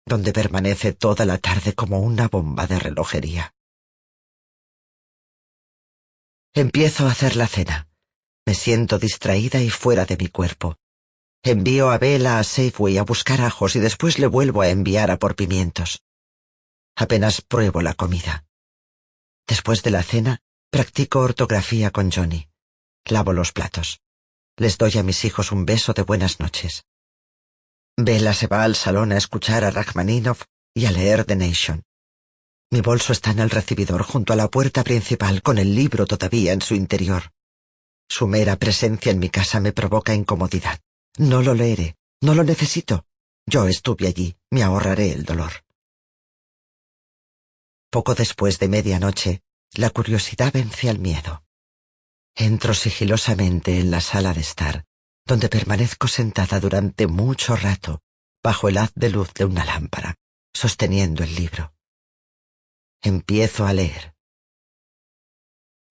donde 0.06 0.34
permanece 0.34 0.94
toda 0.94 1.26
la 1.26 1.40
tarde 1.40 1.74
como 1.74 2.00
una 2.00 2.28
bomba 2.28 2.68
de 2.68 2.80
relojería. 2.80 3.54
Empiezo 6.54 7.08
a 7.08 7.12
hacer 7.12 7.36
la 7.36 7.48
cena. 7.48 7.90
Me 8.46 8.54
siento 8.54 8.98
distraída 8.98 9.62
y 9.62 9.70
fuera 9.70 10.06
de 10.06 10.16
mi 10.18 10.28
cuerpo. 10.28 10.78
Envío 11.50 11.92
a 11.92 11.98
Bella 11.98 12.40
a 12.40 12.44
Safeway 12.44 12.98
a 12.98 13.04
buscar 13.04 13.40
ajos 13.40 13.78
y 13.78 13.80
después 13.80 14.20
le 14.20 14.28
vuelvo 14.28 14.64
a 14.64 14.68
enviar 14.68 15.12
a 15.12 15.18
por 15.18 15.38
pimientos. 15.38 16.04
Apenas 16.94 17.40
pruebo 17.40 17.82
la 17.82 17.94
comida. 17.94 18.44
Después 19.48 19.82
de 19.82 19.92
la 19.92 20.04
cena, 20.04 20.42
practico 20.70 21.22
ortografía 21.22 21.90
con 21.92 22.12
Johnny. 22.12 22.50
Lavo 23.06 23.32
los 23.32 23.54
platos. 23.54 24.02
Les 24.58 24.78
doy 24.78 24.98
a 24.98 25.04
mis 25.04 25.24
hijos 25.24 25.54
un 25.54 25.66
beso 25.66 25.94
de 25.94 26.02
buenas 26.02 26.42
noches. 26.42 26.84
Bella 27.96 28.34
se 28.34 28.48
va 28.48 28.66
al 28.66 28.76
salón 28.76 29.14
a 29.14 29.18
escuchar 29.18 29.64
a 29.64 29.72
Rachmaninoff 29.72 30.44
y 30.74 30.86
a 30.86 30.92
leer 30.92 31.24
The 31.24 31.38
Nation. 31.38 31.82
Mi 32.72 32.82
bolso 32.82 33.14
está 33.14 33.32
en 33.32 33.40
el 33.40 33.52
recibidor 33.52 34.04
junto 34.04 34.34
a 34.34 34.36
la 34.36 34.50
puerta 34.50 34.84
principal 34.84 35.42
con 35.42 35.60
el 35.60 35.74
libro 35.74 36.08
todavía 36.08 36.52
en 36.52 36.62
su 36.62 36.76
interior. 36.76 37.32
Su 38.10 38.28
mera 38.28 38.58
presencia 38.58 39.14
en 39.14 39.20
mi 39.20 39.30
casa 39.30 39.62
me 39.62 39.72
provoca 39.72 40.14
incomodidad. 40.14 40.82
No 41.18 41.42
lo 41.42 41.54
leeré, 41.54 41.98
no 42.22 42.34
lo 42.34 42.44
necesito. 42.44 43.06
Yo 43.46 43.68
estuve 43.68 44.08
allí, 44.08 44.36
me 44.52 44.64
ahorraré 44.64 45.12
el 45.12 45.24
dolor. 45.24 45.64
Poco 47.90 48.16
después 48.16 48.60
de 48.60 48.68
medianoche, 48.68 49.42
la 49.74 49.90
curiosidad 49.90 50.52
vence 50.54 50.90
al 50.90 51.00
miedo. 51.00 51.44
Entro 52.36 52.74
sigilosamente 52.74 53.80
en 53.80 53.92
la 53.92 54.02
sala 54.02 54.34
de 54.34 54.42
estar 54.42 54.88
donde 55.28 55.50
permanezco 55.50 56.08
sentada 56.08 56.60
durante 56.60 57.06
mucho 57.06 57.56
rato 57.56 58.02
bajo 58.42 58.70
el 58.70 58.78
haz 58.78 58.94
de 58.96 59.10
luz 59.10 59.34
de 59.34 59.44
una 59.44 59.66
lámpara, 59.66 60.16
sosteniendo 60.54 61.22
el 61.24 61.36
libro. 61.36 61.74
Empiezo 63.02 63.68
a 63.68 63.74
leer. 63.74 64.16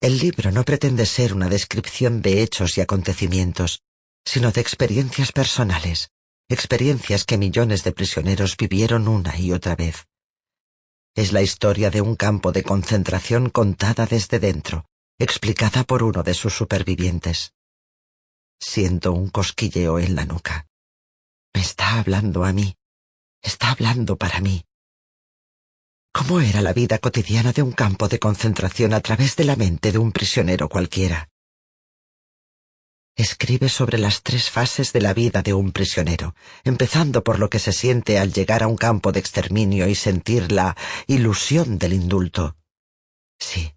El 0.01 0.17
libro 0.17 0.51
no 0.51 0.63
pretende 0.63 1.05
ser 1.05 1.35
una 1.35 1.49
descripción 1.49 2.21
de 2.23 2.41
hechos 2.41 2.77
y 2.77 2.81
acontecimientos, 2.81 3.83
sino 4.27 4.51
de 4.51 4.59
experiencias 4.59 5.31
personales, 5.31 6.09
experiencias 6.49 7.23
que 7.23 7.37
millones 7.37 7.85
de 7.85 7.93
prisioneros 7.93 8.57
vivieron 8.57 9.07
una 9.07 9.39
y 9.39 9.53
otra 9.53 9.77
vez. 9.77 10.05
Es 11.15 11.31
la 11.31 11.41
historia 11.41 11.89
de 11.91 12.01
un 12.01 12.17
campo 12.17 12.51
de 12.51 12.61
concentración 12.61 13.49
contada 13.49 14.05
desde 14.05 14.39
dentro, 14.39 14.85
explicada 15.17 15.85
por 15.85 16.03
uno 16.03 16.23
de 16.23 16.33
sus 16.33 16.53
supervivientes. 16.53 17.53
Siento 18.59 19.13
un 19.13 19.29
cosquilleo 19.29 19.97
en 19.97 20.15
la 20.15 20.25
nuca. 20.25 20.67
Me 21.55 21.61
está 21.61 21.97
hablando 21.97 22.43
a 22.43 22.51
mí. 22.51 22.75
Está 23.41 23.71
hablando 23.71 24.17
para 24.17 24.41
mí. 24.41 24.65
¿Cómo 26.11 26.41
era 26.41 26.61
la 26.61 26.73
vida 26.73 26.97
cotidiana 26.97 27.53
de 27.53 27.61
un 27.61 27.71
campo 27.71 28.09
de 28.09 28.19
concentración 28.19 28.93
a 28.93 28.99
través 28.99 29.37
de 29.37 29.45
la 29.45 29.55
mente 29.55 29.93
de 29.93 29.99
un 29.99 30.11
prisionero 30.11 30.67
cualquiera? 30.67 31.29
Escribe 33.17 33.67
sobre 33.67 33.97
las 33.97 34.23
tres 34.23 34.49
fases 34.49 34.93
de 34.93 35.01
la 35.01 35.13
vida 35.13 35.41
de 35.41 35.53
un 35.53 35.73
prisionero, 35.73 36.35
empezando 36.63 37.23
por 37.23 37.39
lo 37.39 37.49
que 37.49 37.59
se 37.59 37.73
siente 37.73 38.17
al 38.19 38.31
llegar 38.31 38.63
a 38.63 38.67
un 38.67 38.77
campo 38.77 39.11
de 39.11 39.19
exterminio 39.19 39.87
y 39.89 39.95
sentir 39.95 40.51
la 40.51 40.77
ilusión 41.07 41.77
del 41.77 41.93
indulto. 41.93 42.55
Sí, 43.39 43.73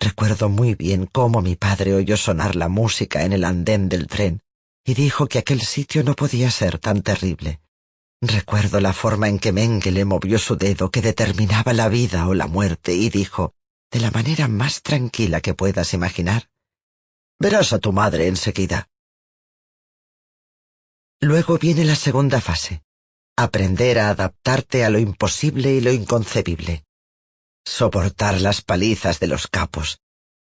Recuerdo 0.00 0.48
muy 0.48 0.74
bien 0.74 1.06
cómo 1.06 1.42
mi 1.42 1.56
padre 1.56 1.94
oyó 1.94 2.16
sonar 2.16 2.54
la 2.54 2.68
música 2.68 3.24
en 3.24 3.32
el 3.32 3.44
andén 3.44 3.88
del 3.88 4.06
tren 4.06 4.42
y 4.84 4.94
dijo 4.94 5.26
que 5.26 5.38
aquel 5.38 5.60
sitio 5.60 6.04
no 6.04 6.14
podía 6.14 6.50
ser 6.50 6.78
tan 6.78 7.02
terrible. 7.02 7.60
Recuerdo 8.20 8.80
la 8.80 8.92
forma 8.92 9.28
en 9.28 9.38
que 9.38 9.52
Mengele 9.52 10.04
movió 10.04 10.38
su 10.38 10.56
dedo 10.56 10.90
que 10.90 11.02
determinaba 11.02 11.72
la 11.72 11.88
vida 11.88 12.28
o 12.28 12.34
la 12.34 12.46
muerte 12.46 12.94
y 12.94 13.10
dijo, 13.10 13.54
de 13.90 14.00
la 14.00 14.10
manera 14.10 14.48
más 14.48 14.82
tranquila 14.82 15.40
que 15.40 15.54
puedas 15.54 15.94
imaginar, 15.94 16.48
Verás 17.40 17.72
a 17.72 17.78
tu 17.78 17.92
madre 17.92 18.26
enseguida. 18.26 18.88
Luego 21.20 21.58
viene 21.58 21.84
la 21.84 21.94
segunda 21.94 22.40
fase, 22.40 22.82
aprender 23.36 23.98
a 23.98 24.10
adaptarte 24.10 24.84
a 24.84 24.90
lo 24.90 24.98
imposible 24.98 25.72
y 25.72 25.80
lo 25.80 25.92
inconcebible, 25.92 26.84
soportar 27.64 28.40
las 28.40 28.62
palizas 28.62 29.20
de 29.20 29.28
los 29.28 29.46
capos, 29.46 30.00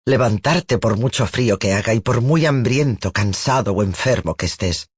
levantarte 0.05 0.77
por 0.77 0.97
mucho 0.97 1.27
frío 1.27 1.59
que 1.59 1.73
haga 1.73 1.93
y 1.93 2.01
por 2.01 2.19
muy 2.21 2.45
hambriento, 2.45 3.13
cansado 3.13 3.71
o 3.73 3.83
enfermo 3.83 4.35
que 4.35 4.47
estés, 4.47 4.89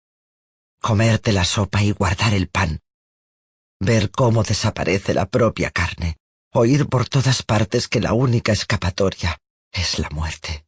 comerte 0.81 1.31
la 1.31 1.45
sopa 1.45 1.83
y 1.83 1.91
guardar 1.91 2.33
el 2.33 2.49
pan, 2.49 2.81
ver 3.79 4.09
cómo 4.09 4.43
desaparece 4.43 5.13
la 5.13 5.27
propia 5.27 5.69
carne, 5.69 6.17
oír 6.51 6.87
por 6.87 7.07
todas 7.07 7.43
partes 7.43 7.87
que 7.87 7.99
la 7.99 8.13
única 8.13 8.51
escapatoria 8.51 9.39
es 9.71 9.99
la 9.99 10.09
muerte. 10.09 10.62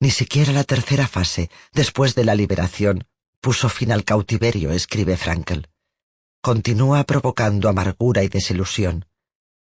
Ni 0.00 0.10
siquiera 0.10 0.52
la 0.52 0.64
tercera 0.64 1.06
fase, 1.06 1.50
después 1.72 2.14
de 2.14 2.24
la 2.24 2.34
liberación, 2.34 3.06
puso 3.40 3.68
fin 3.68 3.92
al 3.92 4.04
cautiverio, 4.04 4.72
escribe 4.72 5.18
Frankel. 5.18 5.68
Continúa 6.42 7.04
provocando 7.04 7.68
amargura 7.68 8.22
y 8.22 8.28
desilusión. 8.28 9.04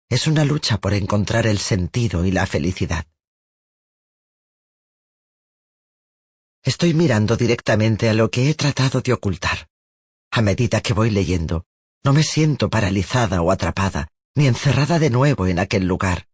Es 0.09 0.27
una 0.27 0.45
lucha 0.45 0.77
por 0.77 0.93
encontrar 0.93 1.47
el 1.47 1.57
sentido 1.57 2.23
y 2.23 2.31
la 2.31 2.45
felicidad. 2.45 3.07
Estoy 6.63 6.93
mirando 6.93 7.35
directamente 7.35 8.07
a 8.07 8.13
lo 8.13 8.29
que 8.29 8.49
he 8.49 8.53
tratado 8.53 9.01
de 9.01 9.13
ocultar. 9.13 9.67
A 10.29 10.43
medida 10.43 10.81
que 10.81 10.93
voy 10.93 11.09
leyendo, 11.09 11.65
no 12.03 12.13
me 12.13 12.21
siento 12.21 12.69
paralizada 12.69 13.41
o 13.41 13.51
atrapada, 13.51 14.09
ni 14.35 14.45
encerrada 14.45 14.99
de 14.99 15.09
nuevo 15.09 15.47
en 15.47 15.57
aquel 15.57 15.87
lugar. 15.87 16.27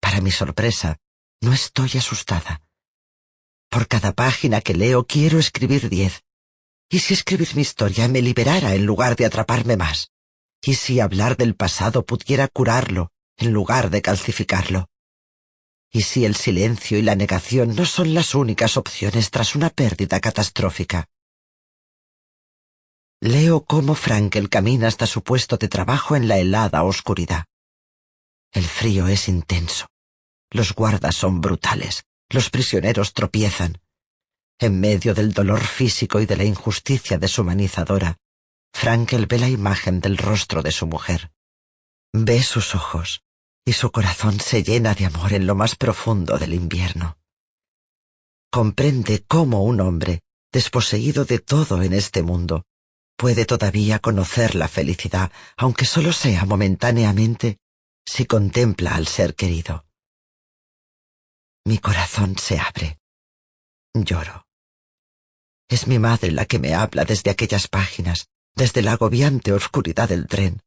Para 0.00 0.22
mi 0.22 0.30
sorpresa, 0.30 0.96
no 1.42 1.52
estoy 1.52 1.90
asustada. 1.98 2.62
Por 3.72 3.88
cada 3.88 4.12
página 4.12 4.60
que 4.60 4.74
leo 4.74 5.06
quiero 5.06 5.38
escribir 5.38 5.88
diez. 5.88 6.22
¿Y 6.90 6.98
si 6.98 7.14
escribir 7.14 7.56
mi 7.56 7.62
historia 7.62 8.06
me 8.06 8.20
liberara 8.20 8.74
en 8.74 8.84
lugar 8.84 9.16
de 9.16 9.24
atraparme 9.24 9.78
más? 9.78 10.10
¿Y 10.60 10.74
si 10.74 11.00
hablar 11.00 11.38
del 11.38 11.54
pasado 11.54 12.04
pudiera 12.04 12.48
curarlo 12.48 13.12
en 13.38 13.50
lugar 13.50 13.88
de 13.88 14.02
calcificarlo? 14.02 14.90
¿Y 15.90 16.02
si 16.02 16.26
el 16.26 16.36
silencio 16.36 16.98
y 16.98 17.02
la 17.02 17.14
negación 17.14 17.74
no 17.74 17.86
son 17.86 18.12
las 18.12 18.34
únicas 18.34 18.76
opciones 18.76 19.30
tras 19.30 19.54
una 19.54 19.70
pérdida 19.70 20.20
catastrófica? 20.20 21.08
Leo 23.22 23.64
cómo 23.64 23.94
Frankel 23.94 24.50
camina 24.50 24.86
hasta 24.86 25.06
su 25.06 25.22
puesto 25.22 25.56
de 25.56 25.68
trabajo 25.68 26.14
en 26.14 26.28
la 26.28 26.36
helada 26.36 26.82
oscuridad. 26.82 27.46
El 28.52 28.64
frío 28.64 29.08
es 29.08 29.28
intenso. 29.28 29.86
Los 30.50 30.74
guardas 30.74 31.16
son 31.16 31.40
brutales. 31.40 32.04
Los 32.32 32.48
prisioneros 32.48 33.12
tropiezan. 33.12 33.78
En 34.58 34.80
medio 34.80 35.12
del 35.12 35.34
dolor 35.34 35.60
físico 35.60 36.18
y 36.18 36.24
de 36.24 36.36
la 36.36 36.44
injusticia 36.44 37.18
deshumanizadora, 37.18 38.16
Frankel 38.72 39.26
ve 39.26 39.38
la 39.38 39.50
imagen 39.50 40.00
del 40.00 40.16
rostro 40.16 40.62
de 40.62 40.72
su 40.72 40.86
mujer. 40.86 41.30
Ve 42.14 42.42
sus 42.42 42.74
ojos, 42.74 43.22
y 43.66 43.74
su 43.74 43.92
corazón 43.92 44.40
se 44.40 44.62
llena 44.62 44.94
de 44.94 45.04
amor 45.04 45.34
en 45.34 45.46
lo 45.46 45.54
más 45.54 45.76
profundo 45.76 46.38
del 46.38 46.54
invierno. 46.54 47.18
Comprende 48.50 49.24
cómo 49.28 49.62
un 49.62 49.80
hombre, 49.82 50.22
desposeído 50.50 51.26
de 51.26 51.38
todo 51.38 51.82
en 51.82 51.92
este 51.92 52.22
mundo, 52.22 52.64
puede 53.18 53.44
todavía 53.44 53.98
conocer 53.98 54.54
la 54.54 54.68
felicidad, 54.68 55.30
aunque 55.58 55.84
solo 55.84 56.14
sea 56.14 56.46
momentáneamente, 56.46 57.58
si 58.06 58.24
contempla 58.24 58.94
al 58.94 59.06
ser 59.06 59.34
querido. 59.34 59.84
Mi 61.64 61.78
corazón 61.78 62.36
se 62.38 62.58
abre. 62.58 62.98
Lloro. 63.94 64.46
Es 65.68 65.86
mi 65.86 65.98
madre 65.98 66.32
la 66.32 66.44
que 66.46 66.58
me 66.58 66.74
habla 66.74 67.04
desde 67.04 67.30
aquellas 67.30 67.68
páginas, 67.68 68.28
desde 68.54 68.82
la 68.82 68.92
agobiante 68.92 69.52
oscuridad 69.52 70.08
del 70.08 70.26
tren. 70.26 70.62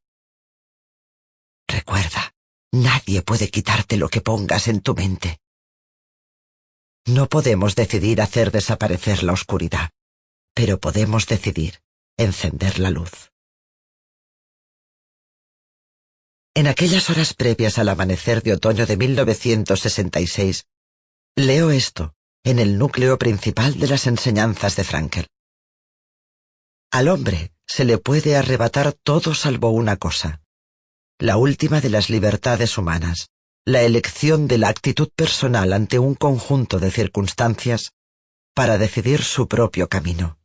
Recuerda, 1.67 2.35
Nadie 2.75 3.21
puede 3.21 3.49
quitarte 3.49 3.95
lo 3.95 4.09
que 4.09 4.19
pongas 4.19 4.67
en 4.67 4.81
tu 4.81 4.93
mente. 4.93 5.39
No 7.07 7.29
podemos 7.29 7.73
decidir 7.73 8.19
hacer 8.21 8.51
desaparecer 8.51 9.23
la 9.23 9.31
oscuridad, 9.31 9.91
pero 10.53 10.77
podemos 10.77 11.25
decidir 11.25 11.79
encender 12.17 12.79
la 12.79 12.89
luz. 12.89 13.31
En 16.53 16.67
aquellas 16.67 17.09
horas 17.09 17.33
previas 17.33 17.77
al 17.77 17.87
amanecer 17.87 18.43
de 18.43 18.51
otoño 18.51 18.85
de 18.85 18.97
1966, 18.97 20.65
leo 21.37 21.69
esto 21.69 22.13
en 22.45 22.59
el 22.59 22.77
núcleo 22.77 23.17
principal 23.17 23.77
de 23.77 23.87
las 23.87 24.07
enseñanzas 24.07 24.77
de 24.77 24.83
Frankel. 24.85 25.27
Al 26.91 27.09
hombre 27.09 27.51
se 27.67 27.83
le 27.83 27.97
puede 27.97 28.37
arrebatar 28.37 28.93
todo 28.93 29.33
salvo 29.33 29.71
una 29.71 29.97
cosa, 29.97 30.41
la 31.19 31.35
última 31.35 31.81
de 31.81 31.89
las 31.89 32.09
libertades 32.09 32.77
humanas, 32.77 33.29
la 33.65 33.81
elección 33.81 34.47
de 34.47 34.59
la 34.59 34.69
actitud 34.69 35.09
personal 35.13 35.73
ante 35.73 35.99
un 35.99 36.15
conjunto 36.15 36.79
de 36.79 36.91
circunstancias 36.91 37.91
para 38.53 38.77
decidir 38.77 39.21
su 39.21 39.47
propio 39.49 39.89
camino. 39.89 40.39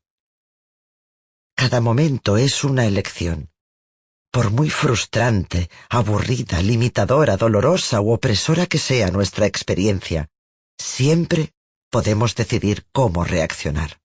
Cada 1.55 1.80
momento 1.80 2.36
es 2.36 2.64
una 2.64 2.86
elección. 2.86 3.51
Por 4.32 4.51
muy 4.51 4.70
frustrante, 4.70 5.70
aburrida, 5.88 6.62
limitadora, 6.62 7.36
dolorosa 7.36 8.01
u 8.01 8.12
opresora 8.12 8.66
que 8.66 8.78
sea 8.78 9.11
nuestra 9.11 9.47
experiencia, 9.47 10.30
siempre 10.81 11.53
podemos 11.91 12.35
decidir 12.35 12.87
cómo 12.93 13.24
reaccionar. 13.24 14.01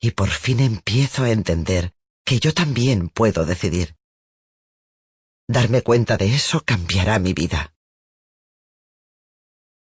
Y 0.00 0.12
por 0.12 0.30
fin 0.30 0.60
empiezo 0.60 1.24
a 1.24 1.30
entender 1.30 1.94
que 2.24 2.40
yo 2.40 2.54
también 2.54 3.08
puedo 3.08 3.44
decidir. 3.44 3.96
Darme 5.46 5.82
cuenta 5.82 6.16
de 6.16 6.34
eso 6.34 6.62
cambiará 6.64 7.18
mi 7.18 7.34
vida. 7.34 7.74